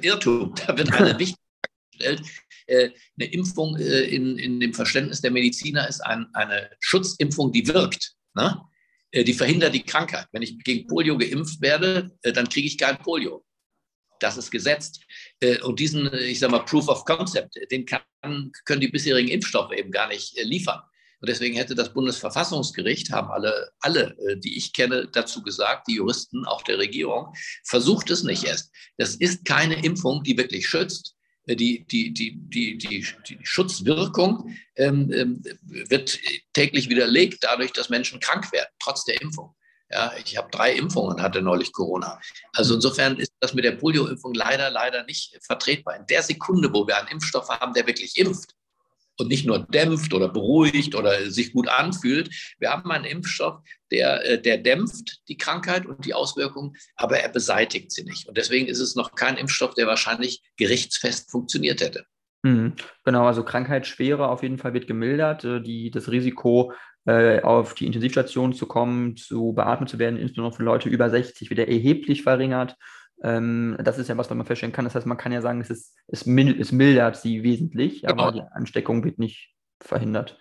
Irrtum. 0.00 0.54
Da 0.66 0.76
wird 0.76 0.92
eine 0.92 1.10
wichtige 1.18 1.38
Frage 1.38 1.82
gestellt. 1.92 2.22
Äh, 2.68 2.90
eine 3.18 3.32
Impfung 3.32 3.76
äh, 3.78 4.02
in, 4.02 4.38
in 4.38 4.60
dem 4.60 4.74
Verständnis 4.74 5.22
der 5.22 5.30
Mediziner 5.30 5.88
ist 5.88 6.00
ein, 6.00 6.26
eine 6.34 6.70
Schutzimpfung, 6.80 7.50
die 7.50 7.66
wirkt. 7.66 8.12
Ne? 8.34 8.60
Äh, 9.10 9.24
die 9.24 9.32
verhindert 9.32 9.74
die 9.74 9.82
Krankheit. 9.82 10.26
Wenn 10.32 10.42
ich 10.42 10.58
gegen 10.58 10.86
Polio 10.86 11.16
geimpft 11.16 11.62
werde, 11.62 12.10
dann 12.22 12.48
kriege 12.48 12.66
ich 12.66 12.76
kein 12.76 12.98
Polio. 12.98 13.44
Das 14.20 14.36
ist 14.36 14.50
gesetzt. 14.50 15.00
Und 15.62 15.78
diesen, 15.78 16.12
ich 16.12 16.40
sage 16.40 16.50
mal, 16.50 16.64
Proof 16.64 16.88
of 16.88 17.04
Concept, 17.04 17.54
den 17.70 17.86
kann, 17.86 18.02
können 18.64 18.80
die 18.80 18.88
bisherigen 18.88 19.28
Impfstoffe 19.28 19.72
eben 19.72 19.92
gar 19.92 20.08
nicht 20.08 20.36
liefern. 20.42 20.80
Und 21.20 21.28
deswegen 21.28 21.54
hätte 21.54 21.76
das 21.76 21.94
Bundesverfassungsgericht, 21.94 23.12
haben 23.12 23.30
alle, 23.30 23.70
alle, 23.78 24.16
die 24.38 24.56
ich 24.58 24.72
kenne, 24.72 25.08
dazu 25.12 25.40
gesagt, 25.40 25.86
die 25.86 25.94
Juristen, 25.94 26.44
auch 26.46 26.62
der 26.62 26.78
Regierung, 26.78 27.32
versucht 27.64 28.10
es 28.10 28.24
nicht 28.24 28.42
erst. 28.42 28.72
Das 28.96 29.14
ist 29.14 29.44
keine 29.44 29.84
Impfung, 29.84 30.24
die 30.24 30.36
wirklich 30.36 30.66
schützt. 30.66 31.14
Äh, 31.48 31.56
die, 31.56 31.84
die, 31.86 32.12
die, 32.12 32.36
die, 32.36 32.78
die, 32.78 33.06
die 33.26 33.38
Schutzwirkung 33.42 34.54
ähm, 34.76 35.10
ähm, 35.12 35.42
wird 35.62 36.18
täglich 36.52 36.88
widerlegt 36.88 37.42
dadurch, 37.42 37.72
dass 37.72 37.88
Menschen 37.88 38.20
krank 38.20 38.52
werden, 38.52 38.68
trotz 38.78 39.04
der 39.04 39.20
Impfung. 39.20 39.54
Ja, 39.90 40.12
ich 40.22 40.36
habe 40.36 40.50
drei 40.50 40.74
Impfungen, 40.74 41.22
hatte 41.22 41.40
neulich 41.40 41.72
Corona. 41.72 42.20
Also 42.52 42.74
insofern 42.74 43.16
ist 43.16 43.32
das 43.40 43.54
mit 43.54 43.64
der 43.64 43.72
Polio-Impfung 43.72 44.34
leider, 44.34 44.68
leider 44.68 45.04
nicht 45.04 45.38
vertretbar. 45.40 45.96
In 45.96 46.06
der 46.06 46.22
Sekunde, 46.22 46.70
wo 46.70 46.86
wir 46.86 46.98
einen 46.98 47.08
Impfstoff 47.08 47.48
haben, 47.48 47.72
der 47.72 47.86
wirklich 47.86 48.18
impft, 48.18 48.54
und 49.18 49.28
nicht 49.28 49.46
nur 49.46 49.58
dämpft 49.58 50.14
oder 50.14 50.28
beruhigt 50.28 50.94
oder 50.94 51.30
sich 51.30 51.52
gut 51.52 51.68
anfühlt. 51.68 52.30
Wir 52.58 52.70
haben 52.70 52.90
einen 52.90 53.04
Impfstoff, 53.04 53.60
der, 53.90 54.24
äh, 54.24 54.40
der 54.40 54.58
dämpft 54.58 55.28
die 55.28 55.36
Krankheit 55.36 55.86
und 55.86 56.04
die 56.04 56.14
Auswirkungen, 56.14 56.74
aber 56.96 57.18
er 57.18 57.28
beseitigt 57.28 57.92
sie 57.92 58.04
nicht. 58.04 58.28
Und 58.28 58.36
deswegen 58.38 58.66
ist 58.66 58.80
es 58.80 58.94
noch 58.94 59.14
kein 59.14 59.36
Impfstoff, 59.36 59.74
der 59.74 59.86
wahrscheinlich 59.86 60.42
gerichtsfest 60.56 61.30
funktioniert 61.30 61.80
hätte. 61.80 62.04
Mhm. 62.42 62.74
Genau, 63.04 63.26
also 63.26 63.42
Krankheitsschwere 63.42 64.28
auf 64.28 64.42
jeden 64.42 64.58
Fall 64.58 64.72
wird 64.72 64.86
gemildert. 64.86 65.44
Äh, 65.44 65.60
die, 65.60 65.90
das 65.90 66.10
Risiko, 66.10 66.72
äh, 67.06 67.40
auf 67.40 67.74
die 67.74 67.86
Intensivstation 67.86 68.52
zu 68.52 68.66
kommen, 68.66 69.16
zu 69.16 69.52
beatmet 69.52 69.88
zu 69.88 69.98
werden, 69.98 70.18
insbesondere 70.18 70.56
für 70.56 70.62
Leute 70.62 70.88
über 70.88 71.10
60, 71.10 71.50
wird 71.50 71.60
erheblich 71.60 72.22
verringert. 72.22 72.76
Ähm, 73.22 73.76
das 73.82 73.98
ist 73.98 74.08
ja 74.08 74.16
was, 74.16 74.30
was 74.30 74.36
man 74.36 74.46
feststellen 74.46 74.72
kann. 74.72 74.84
Das 74.84 74.94
heißt, 74.94 75.06
man 75.06 75.16
kann 75.16 75.32
ja 75.32 75.40
sagen, 75.40 75.60
es, 75.60 75.70
ist, 75.70 75.96
es, 76.06 76.26
mildert, 76.26 76.60
es 76.60 76.72
mildert 76.72 77.16
sie 77.16 77.42
wesentlich, 77.42 78.02
genau. 78.02 78.22
aber 78.22 78.32
die 78.32 78.42
Ansteckung 78.42 79.04
wird 79.04 79.18
nicht 79.18 79.54
verhindert. 79.80 80.38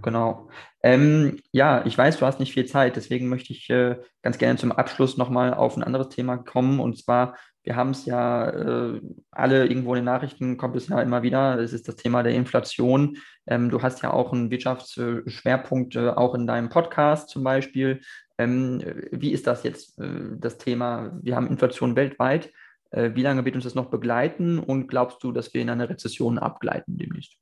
Genau. 0.00 0.48
Ähm, 0.82 1.40
ja, 1.52 1.84
ich 1.84 1.96
weiß, 1.96 2.18
du 2.18 2.26
hast 2.26 2.40
nicht 2.40 2.54
viel 2.54 2.64
Zeit, 2.64 2.96
deswegen 2.96 3.28
möchte 3.28 3.52
ich 3.52 3.68
äh, 3.68 3.96
ganz 4.22 4.38
gerne 4.38 4.58
zum 4.58 4.72
Abschluss 4.72 5.16
nochmal 5.16 5.54
auf 5.54 5.76
ein 5.76 5.84
anderes 5.84 6.08
Thema 6.08 6.38
kommen. 6.38 6.80
Und 6.80 6.98
zwar, 6.98 7.36
wir 7.62 7.76
haben 7.76 7.90
es 7.90 8.06
ja 8.06 8.48
äh, 8.48 9.00
alle 9.30 9.66
irgendwo 9.66 9.94
in 9.94 10.00
den 10.00 10.06
Nachrichten, 10.06 10.56
kommt 10.56 10.76
es 10.76 10.88
ja 10.88 11.00
immer 11.02 11.22
wieder, 11.22 11.58
es 11.58 11.72
ist 11.72 11.86
das 11.88 11.96
Thema 11.96 12.22
der 12.22 12.32
Inflation. 12.32 13.18
Ähm, 13.46 13.68
du 13.68 13.82
hast 13.82 14.02
ja 14.02 14.12
auch 14.12 14.32
einen 14.32 14.50
Wirtschaftsschwerpunkt, 14.50 15.94
äh, 15.96 16.08
auch 16.08 16.34
in 16.34 16.46
deinem 16.46 16.70
Podcast 16.70 17.28
zum 17.28 17.44
Beispiel. 17.44 18.00
Ähm, 18.38 18.82
wie 19.10 19.32
ist 19.32 19.46
das 19.46 19.62
jetzt, 19.62 19.98
äh, 19.98 20.36
das 20.38 20.58
Thema? 20.58 21.18
Wir 21.22 21.36
haben 21.36 21.48
Inflation 21.48 21.96
weltweit. 21.96 22.52
Äh, 22.90 23.10
wie 23.14 23.22
lange 23.22 23.44
wird 23.44 23.54
uns 23.54 23.64
das 23.64 23.74
noch 23.74 23.90
begleiten 23.90 24.58
und 24.58 24.88
glaubst 24.88 25.22
du, 25.22 25.32
dass 25.32 25.52
wir 25.54 25.62
in 25.62 25.70
eine 25.70 25.88
Rezession 25.88 26.38
abgleiten 26.38 26.96
demnächst? 26.96 27.36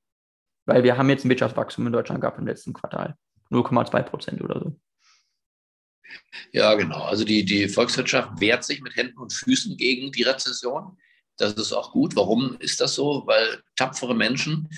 Weil 0.67 0.85
wir 0.85 0.97
haben 0.97 1.11
jetzt 1.11 1.25
ein 1.25 1.29
Wirtschaftswachstum 1.29 1.87
in 1.87 1.93
Deutschland 1.93 2.21
gehabt 2.21 2.39
im 2.39 2.47
letzten 2.47 2.73
Quartal. 2.73 3.17
0,2 3.51 4.03
Prozent 4.03 4.43
oder 4.43 4.61
so. 4.61 4.77
Ja, 6.53 6.75
genau. 6.75 7.03
Also 7.03 7.25
die, 7.25 7.45
die 7.45 7.69
Volkswirtschaft 7.69 8.41
wehrt 8.41 8.65
sich 8.65 8.81
mit 8.81 8.97
Händen 8.97 9.19
und 9.19 9.33
Füßen 9.33 9.77
gegen 9.77 10.13
die 10.13 10.23
Rezession. 10.23 10.97
Das 11.37 11.55
ist 11.55 11.73
auch 11.73 11.93
gut. 11.93 12.17
Warum 12.17 12.57
ist 12.61 12.81
das 12.81 12.95
so? 12.95 13.25
Weil 13.27 13.63
tapfere 13.77 14.15
Menschen 14.15 14.69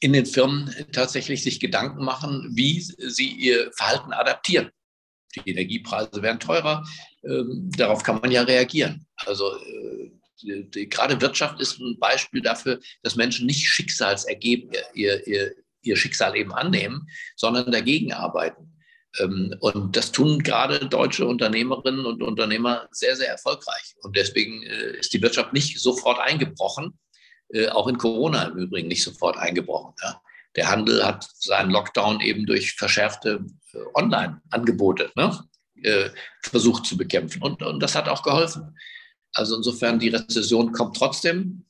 in 0.00 0.12
den 0.12 0.26
Firmen 0.26 0.72
tatsächlich 0.92 1.42
sich 1.42 1.58
Gedanken 1.58 2.04
machen, 2.04 2.50
wie 2.54 2.80
sie 2.80 3.28
ihr 3.28 3.72
Verhalten 3.72 4.12
adaptieren. 4.12 4.70
Die 5.44 5.50
Energiepreise 5.50 6.22
werden 6.22 6.40
teurer. 6.40 6.84
Ähm, 7.24 7.70
darauf 7.76 8.02
kann 8.02 8.20
man 8.20 8.30
ja 8.30 8.42
reagieren. 8.42 9.06
Also 9.26 9.56
äh, 9.56 10.10
die, 10.42 10.70
die, 10.70 10.88
gerade 10.88 11.20
Wirtschaft 11.20 11.60
ist 11.60 11.80
ein 11.80 11.98
Beispiel 11.98 12.42
dafür, 12.42 12.80
dass 13.02 13.16
Menschen 13.16 13.46
nicht 13.46 13.66
Schicksalsergeben, 13.66 14.70
ihr, 14.94 15.26
ihr, 15.26 15.54
ihr 15.82 15.96
Schicksal 15.96 16.36
eben 16.36 16.52
annehmen, 16.52 17.08
sondern 17.36 17.72
dagegen 17.72 18.12
arbeiten. 18.12 18.78
Ähm, 19.18 19.54
und 19.60 19.96
das 19.96 20.12
tun 20.12 20.42
gerade 20.42 20.86
deutsche 20.86 21.26
Unternehmerinnen 21.26 22.06
und 22.06 22.22
Unternehmer 22.22 22.88
sehr, 22.92 23.16
sehr 23.16 23.28
erfolgreich. 23.28 23.94
Und 24.02 24.16
deswegen 24.16 24.62
äh, 24.62 24.98
ist 24.98 25.12
die 25.12 25.22
Wirtschaft 25.22 25.52
nicht 25.52 25.78
sofort 25.80 26.20
eingebrochen, 26.20 26.98
äh, 27.50 27.68
auch 27.68 27.88
in 27.88 27.98
Corona 27.98 28.44
im 28.44 28.58
Übrigen 28.58 28.88
nicht 28.88 29.02
sofort 29.02 29.36
eingebrochen. 29.36 29.94
Der 30.56 30.70
Handel 30.70 31.04
hat 31.04 31.28
seinen 31.38 31.70
Lockdown 31.70 32.20
eben 32.20 32.46
durch 32.46 32.74
verschärfte 32.74 33.44
äh, 33.72 33.78
Online-Angebote 33.94 35.12
ne, 35.14 35.44
versucht 36.42 36.86
zu 36.86 36.96
bekämpfen. 36.96 37.42
Und, 37.42 37.62
und 37.62 37.80
das 37.80 37.94
hat 37.94 38.08
auch 38.08 38.22
geholfen. 38.22 38.76
Also 39.34 39.56
insofern, 39.56 39.98
die 39.98 40.08
Rezession 40.08 40.72
kommt 40.72 40.96
trotzdem 40.96 41.66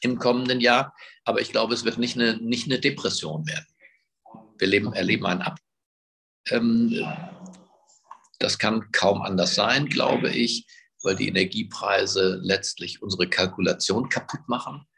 im 0.00 0.18
kommenden 0.18 0.60
Jahr, 0.60 0.94
aber 1.24 1.40
ich 1.40 1.50
glaube, 1.50 1.74
es 1.74 1.84
wird 1.84 1.98
nicht 1.98 2.16
eine, 2.16 2.36
nicht 2.38 2.66
eine 2.66 2.78
Depression 2.78 3.46
werden. 3.46 3.66
Wir 4.58 4.68
leben, 4.68 4.92
erleben 4.94 5.26
einen 5.26 5.42
Ab 5.42 5.58
ähm, 6.50 7.04
das 8.38 8.58
kann 8.58 8.90
kaum 8.92 9.22
anders 9.22 9.54
sein, 9.54 9.86
glaube 9.86 10.30
ich, 10.30 10.66
weil 11.02 11.16
die 11.16 11.28
Energiepreise 11.28 12.40
letztlich 12.42 13.02
unsere 13.02 13.28
Kalkulation 13.28 14.08
kaputt 14.08 14.48
machen 14.48 14.82
äh, 14.82 14.95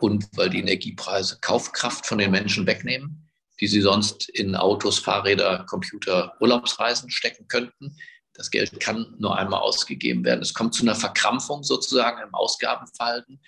und 0.00 0.26
weil 0.34 0.50
die 0.50 0.60
Energiepreise 0.60 1.38
Kaufkraft 1.40 2.04
von 2.06 2.18
den 2.18 2.32
Menschen 2.32 2.66
wegnehmen, 2.66 3.28
die 3.60 3.66
sie 3.68 3.80
sonst 3.80 4.28
in 4.28 4.56
Autos, 4.56 4.98
Fahrräder, 4.98 5.64
Computer, 5.68 6.34
Urlaubsreisen 6.40 7.10
stecken 7.10 7.46
könnten. 7.48 7.96
Das 8.34 8.50
Geld 8.50 8.78
kann 8.80 9.14
nur 9.18 9.38
einmal 9.38 9.60
ausgegeben 9.60 10.24
werden. 10.24 10.42
Es 10.42 10.52
kommt 10.52 10.74
zu 10.74 10.82
einer 10.82 10.94
Verkrampfung 10.94 11.62
sozusagen 11.62 12.22
im 12.22 12.34
Ausgabenverhalten. 12.34 13.40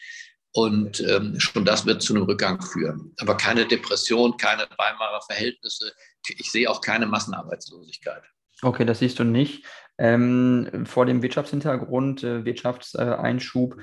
Und 0.53 1.01
ähm, 1.01 1.39
schon 1.39 1.65
das 1.65 1.85
wird 1.85 2.03
zu 2.03 2.15
einem 2.15 2.25
Rückgang 2.25 2.63
führen. 2.63 3.15
Aber 3.19 3.37
keine 3.37 3.67
Depression, 3.67 4.37
keine 4.39 4.67
Weimarer 4.79 5.21
Verhältnisse. 5.23 5.93
Ich 6.27 6.51
sehe 6.51 6.71
auch 6.71 6.81
keine 6.81 7.07
Massenarbeitslosigkeit. 7.07 8.23
Okay, 8.63 8.85
das 8.85 9.01
siehst 9.01 9.19
du 9.19 9.25
nicht. 9.25 9.65
Ähm, 9.99 10.87
vor 10.87 11.07
dem 11.07 11.23
Wirtschaftshintergrund, 11.23 12.25
äh, 12.25 12.45
Wirtschaftseinschub, 12.45 13.75
äh, 13.79 13.83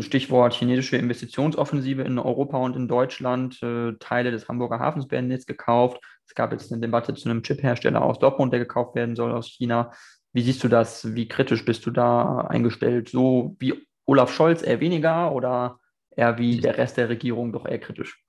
Stichwort 0.00 0.54
chinesische 0.54 0.96
Investitionsoffensive 0.96 2.02
in 2.02 2.18
Europa 2.18 2.58
und 2.58 2.76
in 2.76 2.88
Deutschland. 2.88 3.62
Äh, 3.62 3.94
Teile 3.98 4.30
des 4.30 4.48
Hamburger 4.48 4.78
Hafens 4.78 5.10
werden 5.10 5.30
jetzt 5.30 5.46
gekauft. 5.46 6.00
Es 6.26 6.34
gab 6.34 6.52
jetzt 6.52 6.72
eine 6.72 6.80
Debatte 6.80 7.14
zu 7.14 7.28
einem 7.28 7.42
Chiphersteller 7.42 8.02
aus 8.02 8.18
Dortmund, 8.18 8.52
der 8.52 8.60
gekauft 8.60 8.94
werden 8.94 9.16
soll 9.16 9.32
aus 9.32 9.48
China. 9.48 9.92
Wie 10.32 10.42
siehst 10.42 10.62
du 10.64 10.68
das? 10.68 11.14
Wie 11.14 11.28
kritisch 11.28 11.64
bist 11.64 11.84
du 11.86 11.90
da 11.90 12.42
eingestellt? 12.42 13.08
So 13.08 13.56
wie 13.58 13.86
Olaf 14.06 14.32
Scholz 14.32 14.62
eher 14.62 14.80
weniger 14.80 15.32
oder 15.32 15.78
eher 16.10 16.38
wie 16.38 16.60
der 16.60 16.78
Rest 16.78 16.96
der 16.96 17.08
Regierung 17.08 17.52
doch 17.52 17.66
eher 17.66 17.78
kritisch? 17.78 18.21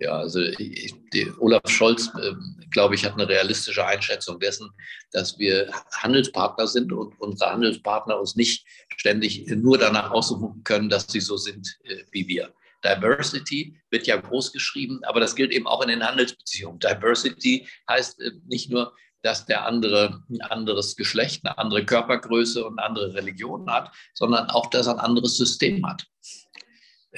Ja, 0.00 0.12
also 0.12 0.40
ich, 0.40 0.94
Olaf 1.40 1.68
Scholz, 1.68 2.08
äh, 2.20 2.32
glaube 2.70 2.94
ich, 2.94 3.04
hat 3.04 3.14
eine 3.14 3.28
realistische 3.28 3.84
Einschätzung 3.84 4.38
dessen, 4.38 4.70
dass 5.10 5.36
wir 5.40 5.72
Handelspartner 5.92 6.68
sind 6.68 6.92
und 6.92 7.20
unsere 7.20 7.50
Handelspartner 7.50 8.18
uns 8.18 8.36
nicht 8.36 8.64
ständig 8.96 9.48
nur 9.48 9.76
danach 9.76 10.12
aussuchen 10.12 10.62
können, 10.62 10.88
dass 10.88 11.08
sie 11.08 11.20
so 11.20 11.36
sind 11.36 11.76
äh, 11.82 12.04
wie 12.12 12.28
wir. 12.28 12.54
Diversity 12.84 13.76
wird 13.90 14.06
ja 14.06 14.16
groß 14.16 14.52
geschrieben, 14.52 15.00
aber 15.02 15.18
das 15.18 15.34
gilt 15.34 15.50
eben 15.50 15.66
auch 15.66 15.82
in 15.82 15.88
den 15.88 16.06
Handelsbeziehungen. 16.06 16.78
Diversity 16.78 17.66
heißt 17.88 18.20
äh, 18.20 18.30
nicht 18.46 18.70
nur, 18.70 18.94
dass 19.22 19.46
der 19.46 19.66
andere 19.66 20.22
ein 20.30 20.40
anderes 20.42 20.94
Geschlecht, 20.94 21.44
eine 21.44 21.58
andere 21.58 21.84
Körpergröße 21.84 22.64
und 22.64 22.78
eine 22.78 22.86
andere 22.86 23.14
Religion 23.14 23.68
hat, 23.68 23.92
sondern 24.14 24.48
auch, 24.50 24.70
dass 24.70 24.86
er 24.86 24.94
ein 24.94 25.00
anderes 25.00 25.36
System 25.36 25.84
hat. 25.84 26.06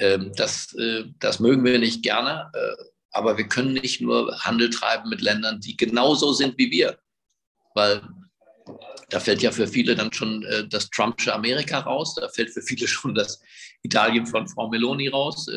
Ähm, 0.01 0.31
das, 0.35 0.73
äh, 0.73 1.03
das 1.19 1.39
mögen 1.39 1.63
wir 1.63 1.77
nicht 1.77 2.01
gerne, 2.01 2.51
äh, 2.53 2.83
aber 3.11 3.37
wir 3.37 3.47
können 3.47 3.73
nicht 3.73 4.01
nur 4.01 4.35
Handel 4.39 4.71
treiben 4.71 5.09
mit 5.09 5.21
Ländern, 5.21 5.61
die 5.61 5.77
genauso 5.77 6.33
sind 6.33 6.57
wie 6.57 6.71
wir, 6.71 6.97
weil 7.75 8.01
da 9.09 9.19
fällt 9.19 9.43
ja 9.43 9.51
für 9.51 9.67
viele 9.67 9.93
dann 9.93 10.11
schon 10.11 10.43
äh, 10.43 10.67
das 10.67 10.89
Trumpsche 10.89 11.33
Amerika 11.35 11.79
raus, 11.79 12.15
da 12.15 12.27
fällt 12.29 12.49
für 12.49 12.63
viele 12.63 12.87
schon 12.87 13.13
das 13.13 13.39
Italien 13.83 14.25
von 14.25 14.47
Frau 14.47 14.69
Meloni 14.69 15.07
raus. 15.07 15.47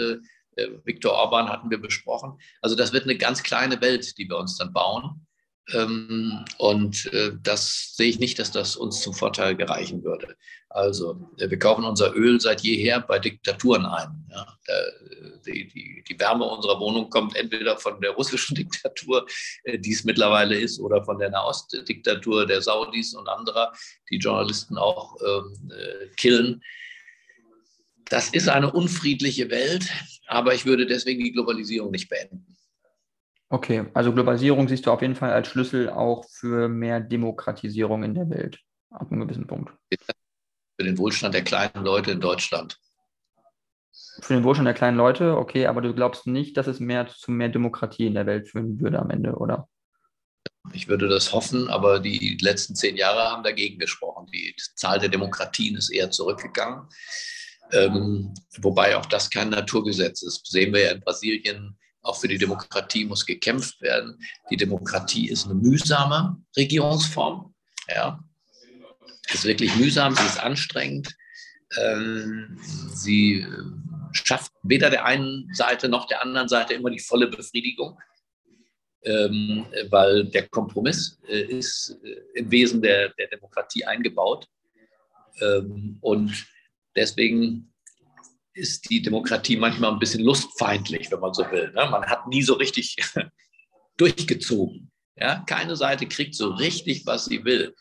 Viktor 0.84 1.12
Orban 1.12 1.48
hatten 1.48 1.68
wir 1.68 1.78
besprochen. 1.78 2.38
Also 2.62 2.76
das 2.76 2.92
wird 2.92 3.04
eine 3.04 3.18
ganz 3.18 3.42
kleine 3.42 3.80
Welt, 3.80 4.16
die 4.16 4.28
wir 4.28 4.38
uns 4.38 4.56
dann 4.56 4.72
bauen. 4.72 5.26
Ähm, 5.72 6.44
und 6.58 7.12
äh, 7.12 7.32
das 7.42 7.94
sehe 7.96 8.08
ich 8.08 8.18
nicht, 8.18 8.38
dass 8.38 8.52
das 8.52 8.76
uns 8.76 9.00
zum 9.00 9.14
Vorteil 9.14 9.56
gereichen 9.56 10.04
würde. 10.04 10.36
Also 10.68 11.30
äh, 11.38 11.48
wir 11.48 11.58
kaufen 11.58 11.84
unser 11.84 12.14
Öl 12.14 12.40
seit 12.40 12.60
jeher 12.60 13.00
bei 13.00 13.18
Diktaturen 13.18 13.86
ein. 13.86 14.26
Die, 15.46 15.68
die, 15.68 16.02
die, 16.08 16.20
Wärme 16.20 16.44
unserer 16.44 16.80
Wohnung 16.80 17.10
kommt 17.10 17.36
entweder 17.36 17.76
von 17.76 18.00
der 18.00 18.10
russischen 18.10 18.54
Diktatur, 18.56 19.26
äh, 19.64 19.78
die 19.78 19.92
es 19.92 20.04
mittlerweile 20.04 20.58
ist, 20.58 20.80
oder 20.80 21.02
von 21.04 21.18
der 21.18 21.30
Nahostdiktatur 21.30 22.46
der 22.46 22.60
Saudis 22.60 23.14
und 23.14 23.28
anderer, 23.28 23.72
die 24.10 24.18
Journalisten 24.18 24.76
auch 24.76 25.16
ähm, 25.24 25.70
äh, 25.70 26.08
killen. 26.16 26.62
Das 28.06 28.28
ist 28.28 28.48
eine 28.48 28.70
unfriedliche 28.70 29.50
Welt, 29.50 29.90
aber 30.26 30.54
ich 30.54 30.66
würde 30.66 30.86
deswegen 30.86 31.24
die 31.24 31.32
Globalisierung 31.32 31.90
nicht 31.90 32.10
beenden. 32.10 32.46
Okay, 33.50 33.86
also 33.94 34.12
Globalisierung 34.12 34.68
siehst 34.68 34.86
du 34.86 34.90
auf 34.90 35.02
jeden 35.02 35.14
Fall 35.14 35.32
als 35.32 35.48
Schlüssel 35.48 35.90
auch 35.90 36.24
für 36.28 36.68
mehr 36.68 37.00
Demokratisierung 37.00 38.02
in 38.02 38.14
der 38.14 38.28
Welt, 38.30 38.58
ab 38.90 39.10
einem 39.10 39.20
gewissen 39.20 39.46
Punkt. 39.46 39.72
Für 40.76 40.84
den 40.84 40.98
Wohlstand 40.98 41.34
der 41.34 41.44
kleinen 41.44 41.84
Leute 41.84 42.10
in 42.10 42.20
Deutschland. 42.20 42.78
Für 44.20 44.34
den 44.34 44.44
Wohlstand 44.44 44.66
der 44.66 44.74
kleinen 44.74 44.96
Leute, 44.96 45.36
okay, 45.36 45.66
aber 45.66 45.82
du 45.82 45.94
glaubst 45.94 46.26
nicht, 46.26 46.56
dass 46.56 46.66
es 46.66 46.80
mehr 46.80 47.06
zu 47.06 47.30
mehr 47.30 47.48
Demokratie 47.48 48.06
in 48.06 48.14
der 48.14 48.26
Welt 48.26 48.48
führen 48.48 48.80
würde 48.80 48.98
am 48.98 49.10
Ende, 49.10 49.34
oder? 49.34 49.68
Ich 50.72 50.88
würde 50.88 51.08
das 51.08 51.32
hoffen, 51.32 51.68
aber 51.68 52.00
die 52.00 52.38
letzten 52.40 52.74
zehn 52.74 52.96
Jahre 52.96 53.30
haben 53.30 53.42
dagegen 53.42 53.78
gesprochen. 53.78 54.26
Die 54.32 54.54
Zahl 54.74 54.98
der 54.98 55.10
Demokratien 55.10 55.76
ist 55.76 55.90
eher 55.90 56.10
zurückgegangen. 56.10 56.88
Ähm, 57.72 58.34
wobei 58.60 58.96
auch 58.96 59.06
das 59.06 59.30
kein 59.30 59.50
Naturgesetz 59.50 60.22
ist. 60.22 60.46
Sehen 60.46 60.72
wir 60.72 60.80
ja 60.80 60.92
in 60.92 61.00
Brasilien, 61.00 61.78
auch 62.04 62.20
für 62.20 62.28
die 62.28 62.38
Demokratie 62.38 63.04
muss 63.04 63.26
gekämpft 63.26 63.80
werden. 63.80 64.18
Die 64.50 64.56
Demokratie 64.56 65.28
ist 65.28 65.46
eine 65.46 65.54
mühsame 65.54 66.36
Regierungsform. 66.56 67.54
Ja. 67.88 68.22
Ist 69.32 69.44
wirklich 69.44 69.74
mühsam, 69.76 70.14
sie 70.14 70.26
ist 70.26 70.38
anstrengend. 70.38 71.14
Ähm, 71.78 72.58
sie 72.92 73.40
äh, 73.40 73.46
schafft 74.12 74.52
weder 74.62 74.90
der 74.90 75.06
einen 75.06 75.52
Seite 75.54 75.88
noch 75.88 76.06
der 76.06 76.22
anderen 76.22 76.48
Seite 76.48 76.74
immer 76.74 76.90
die 76.90 77.00
volle 77.00 77.26
Befriedigung, 77.26 77.98
ähm, 79.02 79.66
weil 79.88 80.26
der 80.26 80.46
Kompromiss 80.48 81.18
äh, 81.26 81.40
ist 81.40 81.98
äh, 82.04 82.38
im 82.38 82.50
Wesen 82.50 82.82
der, 82.82 83.08
der 83.14 83.28
Demokratie 83.28 83.84
eingebaut. 83.84 84.46
Ähm, 85.40 85.96
und 86.00 86.46
deswegen 86.94 87.73
ist 88.54 88.88
die 88.88 89.02
Demokratie 89.02 89.56
manchmal 89.56 89.92
ein 89.92 89.98
bisschen 89.98 90.24
lustfeindlich, 90.24 91.10
wenn 91.10 91.20
man 91.20 91.34
so 91.34 91.42
will. 91.50 91.72
Ne? 91.72 91.88
Man 91.90 92.06
hat 92.06 92.26
nie 92.28 92.42
so 92.42 92.54
richtig 92.54 92.96
durchgezogen. 93.96 94.90
Ja? 95.16 95.44
Keine 95.46 95.76
Seite 95.76 96.06
kriegt 96.06 96.34
so 96.34 96.50
richtig, 96.50 97.04
was 97.04 97.26
sie 97.26 97.44
will. 97.44 97.74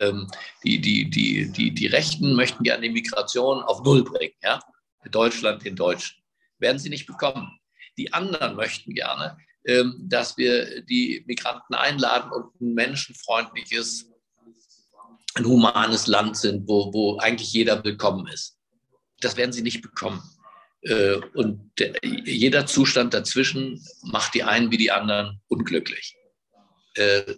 Ähm, 0.00 0.30
die, 0.62 0.80
die, 0.80 1.08
die, 1.08 1.50
die, 1.50 1.72
die 1.72 1.86
Rechten 1.86 2.34
möchten 2.34 2.62
gerne 2.62 2.82
die 2.82 2.92
Migration 2.92 3.62
auf 3.62 3.82
Null 3.82 4.04
bringen. 4.04 4.34
Ja? 4.42 4.60
Deutschland 5.10 5.64
den 5.64 5.74
Deutschen. 5.74 6.22
Werden 6.58 6.78
sie 6.78 6.90
nicht 6.90 7.06
bekommen. 7.06 7.58
Die 7.96 8.12
anderen 8.12 8.56
möchten 8.56 8.94
gerne, 8.94 9.38
ähm, 9.64 9.96
dass 10.02 10.36
wir 10.36 10.82
die 10.82 11.24
Migranten 11.26 11.74
einladen 11.74 12.30
und 12.30 12.60
ein 12.60 12.74
menschenfreundliches, 12.74 14.10
ein 15.34 15.44
humanes 15.46 16.06
Land 16.06 16.36
sind, 16.36 16.68
wo, 16.68 16.92
wo 16.92 17.18
eigentlich 17.18 17.52
jeder 17.52 17.82
willkommen 17.82 18.26
ist 18.26 18.59
das 19.20 19.36
werden 19.36 19.52
sie 19.52 19.62
nicht 19.62 19.82
bekommen. 19.82 20.22
Äh, 20.82 21.16
und 21.34 21.70
jeder 22.02 22.66
Zustand 22.66 23.14
dazwischen 23.14 23.84
macht 24.02 24.34
die 24.34 24.42
einen 24.42 24.70
wie 24.70 24.78
die 24.78 24.90
anderen 24.90 25.40
unglücklich. 25.48 26.16
Äh, 26.94 27.34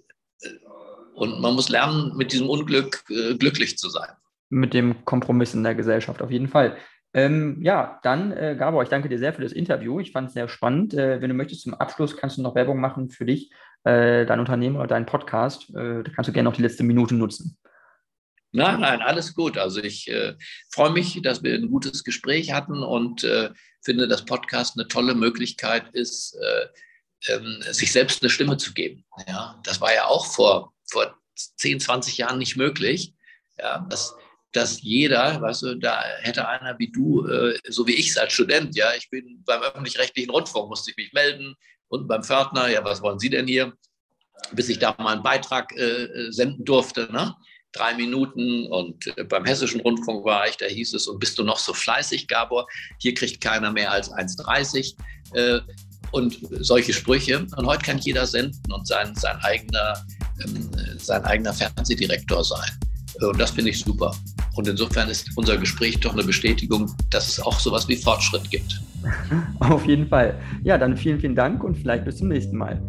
und 1.15 1.41
man 1.41 1.55
muss 1.55 1.69
lernen, 1.69 2.17
mit 2.17 2.33
diesem 2.33 2.49
Unglück 2.49 3.05
äh, 3.11 3.35
glücklich 3.35 3.77
zu 3.79 3.91
sein. 3.91 4.11
mit 4.49 4.75
dem 4.75 5.05
Kompromiss 5.05 5.55
in 5.55 5.63
der 5.63 5.75
Gesellschaft, 5.75 6.21
auf 6.21 6.31
jeden 6.31 6.49
Fall. 6.49 6.77
Ähm, 7.15 7.59
ja, 7.63 8.01
dann, 8.03 8.33
äh, 8.33 8.57
Gabor, 8.59 8.83
ich 8.83 8.89
danke 8.89 9.09
dir 9.09 9.19
sehr 9.19 9.33
für 9.33 9.43
das 9.43 9.53
Interview. 9.53 9.99
Ich 10.01 10.13
fand 10.13 10.29
es 10.29 10.35
sehr 10.35 10.49
spannend. 10.49 10.95
Äh, 10.95 11.21
wenn 11.21 11.29
du 11.29 11.35
möchtest, 11.35 11.63
zum 11.63 11.75
Abschluss 11.75 12.17
kannst 12.17 12.39
du 12.39 12.43
noch 12.43 12.55
Werbung 12.55 12.81
machen 12.81 13.11
für 13.11 13.25
dich, 13.27 13.51
äh, 13.85 14.25
dein 14.25 14.41
Unternehmen 14.41 14.77
oder 14.77 14.87
deinen 14.87 15.07
Podcast. 15.07 15.71
Äh, 15.71 16.03
da 16.03 16.11
kannst 16.15 16.29
du 16.29 16.33
gerne 16.33 16.49
noch 16.49 16.57
die 16.57 16.63
letzte 16.63 16.85
Minute 16.85 17.15
nutzen. 17.15 17.59
Nein, 18.53 18.81
nein, 18.81 19.01
alles 19.01 19.35
gut. 19.35 19.57
Also 19.57 19.83
ich 19.83 20.09
äh, 20.09 20.35
freue 20.71 20.91
mich, 20.91 21.21
dass 21.23 21.43
wir 21.43 21.55
ein 21.55 21.71
gutes 21.71 22.05
Gespräch 22.05 22.53
hatten 22.53 22.83
und 22.83 23.25
äh, 23.25 23.51
finde, 23.83 24.07
dass 24.07 24.25
Podcast 24.25 24.79
eine 24.79 24.89
tolle 24.89 25.15
Möglichkeit 25.15 25.89
ist, 25.93 26.37
ähm, 27.29 27.63
sich 27.71 27.91
selbst 27.91 28.23
eine 28.23 28.31
Stimme 28.31 28.57
zu 28.59 28.73
geben. 28.75 29.05
Ja, 29.27 29.61
das 29.65 29.81
war 29.81 29.93
ja 29.95 30.05
auch 30.05 30.27
vor, 30.27 30.73
vor 30.89 31.19
10, 31.57 31.81
20 31.81 32.19
Jahren 32.19 32.39
nicht 32.39 32.57
möglich. 32.57 33.15
Ja, 33.59 33.87
dass 33.89 34.15
dass 34.53 34.83
jeder, 34.83 35.41
weißt 35.41 35.63
du, 35.63 35.75
da 35.77 36.03
hätte 36.21 36.47
einer 36.47 36.79
wie 36.79 36.91
du, 36.91 37.27
äh, 37.27 37.59
so 37.69 37.87
wie 37.87 37.95
ich 37.95 38.19
als 38.21 38.33
Student, 38.33 38.77
ja, 38.77 38.95
ich 38.95 39.09
bin 39.11 39.43
beim 39.45 39.63
öffentlich-rechtlichen 39.63 40.31
Rundfunk, 40.31 40.69
musste 40.69 40.91
ich 40.91 40.97
mich 40.97 41.13
melden 41.13 41.55
und 41.89 42.07
beim 42.07 42.23
Pförtner, 42.23 42.69
ja, 42.69 42.85
was 42.85 43.03
wollen 43.03 43.19
Sie 43.19 43.31
denn 43.31 43.47
hier? 43.47 43.73
Bis 44.53 44.69
ich 44.69 44.79
da 44.79 44.95
mal 44.99 45.15
einen 45.15 45.23
Beitrag 45.23 45.75
äh, 45.77 46.31
senden 46.31 46.65
durfte, 46.65 47.11
ne? 47.11 47.35
Drei 47.73 47.95
Minuten 47.95 48.67
und 48.67 49.07
äh, 49.17 49.25
beim 49.25 49.45
Hessischen 49.45 49.81
Rundfunk 49.81 50.25
war 50.25 50.49
ich, 50.49 50.57
da 50.57 50.67
hieß 50.67 50.95
es, 50.95 51.07
und 51.07 51.19
bist 51.19 51.39
du 51.39 51.45
noch 51.45 51.59
so 51.59 51.73
fleißig, 51.73 52.29
Gabor? 52.29 52.67
Hier 52.99 53.15
kriegt 53.15 53.41
keiner 53.41 53.73
mehr 53.73 53.91
als 53.91 54.13
1,30 54.13 54.95
äh, 55.35 55.61
und 56.13 56.39
solche 56.61 56.93
Sprüche. 56.93 57.47
Und 57.57 57.67
heute 57.67 57.83
kann 57.83 57.99
jeder 57.99 58.27
senden 58.27 58.73
und 58.73 58.87
sein, 58.87 59.15
sein, 59.17 59.37
eigener, 59.43 59.95
ähm, 60.45 60.71
sein 60.99 61.25
eigener 61.25 61.53
Fernsehdirektor 61.53 62.45
sein. 62.45 62.71
Und 63.21 63.39
das 63.39 63.51
finde 63.51 63.71
ich 63.71 63.81
super. 63.81 64.15
Und 64.55 64.69
insofern 64.69 65.09
ist 65.09 65.31
unser 65.37 65.57
Gespräch 65.57 65.99
doch 66.01 66.13
eine 66.13 66.25
Bestätigung, 66.25 66.95
dass 67.11 67.29
es 67.29 67.41
auch 67.41 67.59
sowas 67.59 67.89
wie 67.89 67.97
Fortschritt 67.97 68.51
gibt. 68.51 68.81
Auf 69.61 69.87
jeden 69.87 70.09
Fall. 70.09 70.39
Ja, 70.63 70.79
dann 70.79 70.97
vielen, 70.97 71.21
vielen 71.21 71.35
Dank 71.35 71.65
und 71.65 71.77
vielleicht 71.77 72.05
bis 72.05 72.19
zum 72.19 72.29
nächsten 72.29 72.57
Mal. 72.57 72.81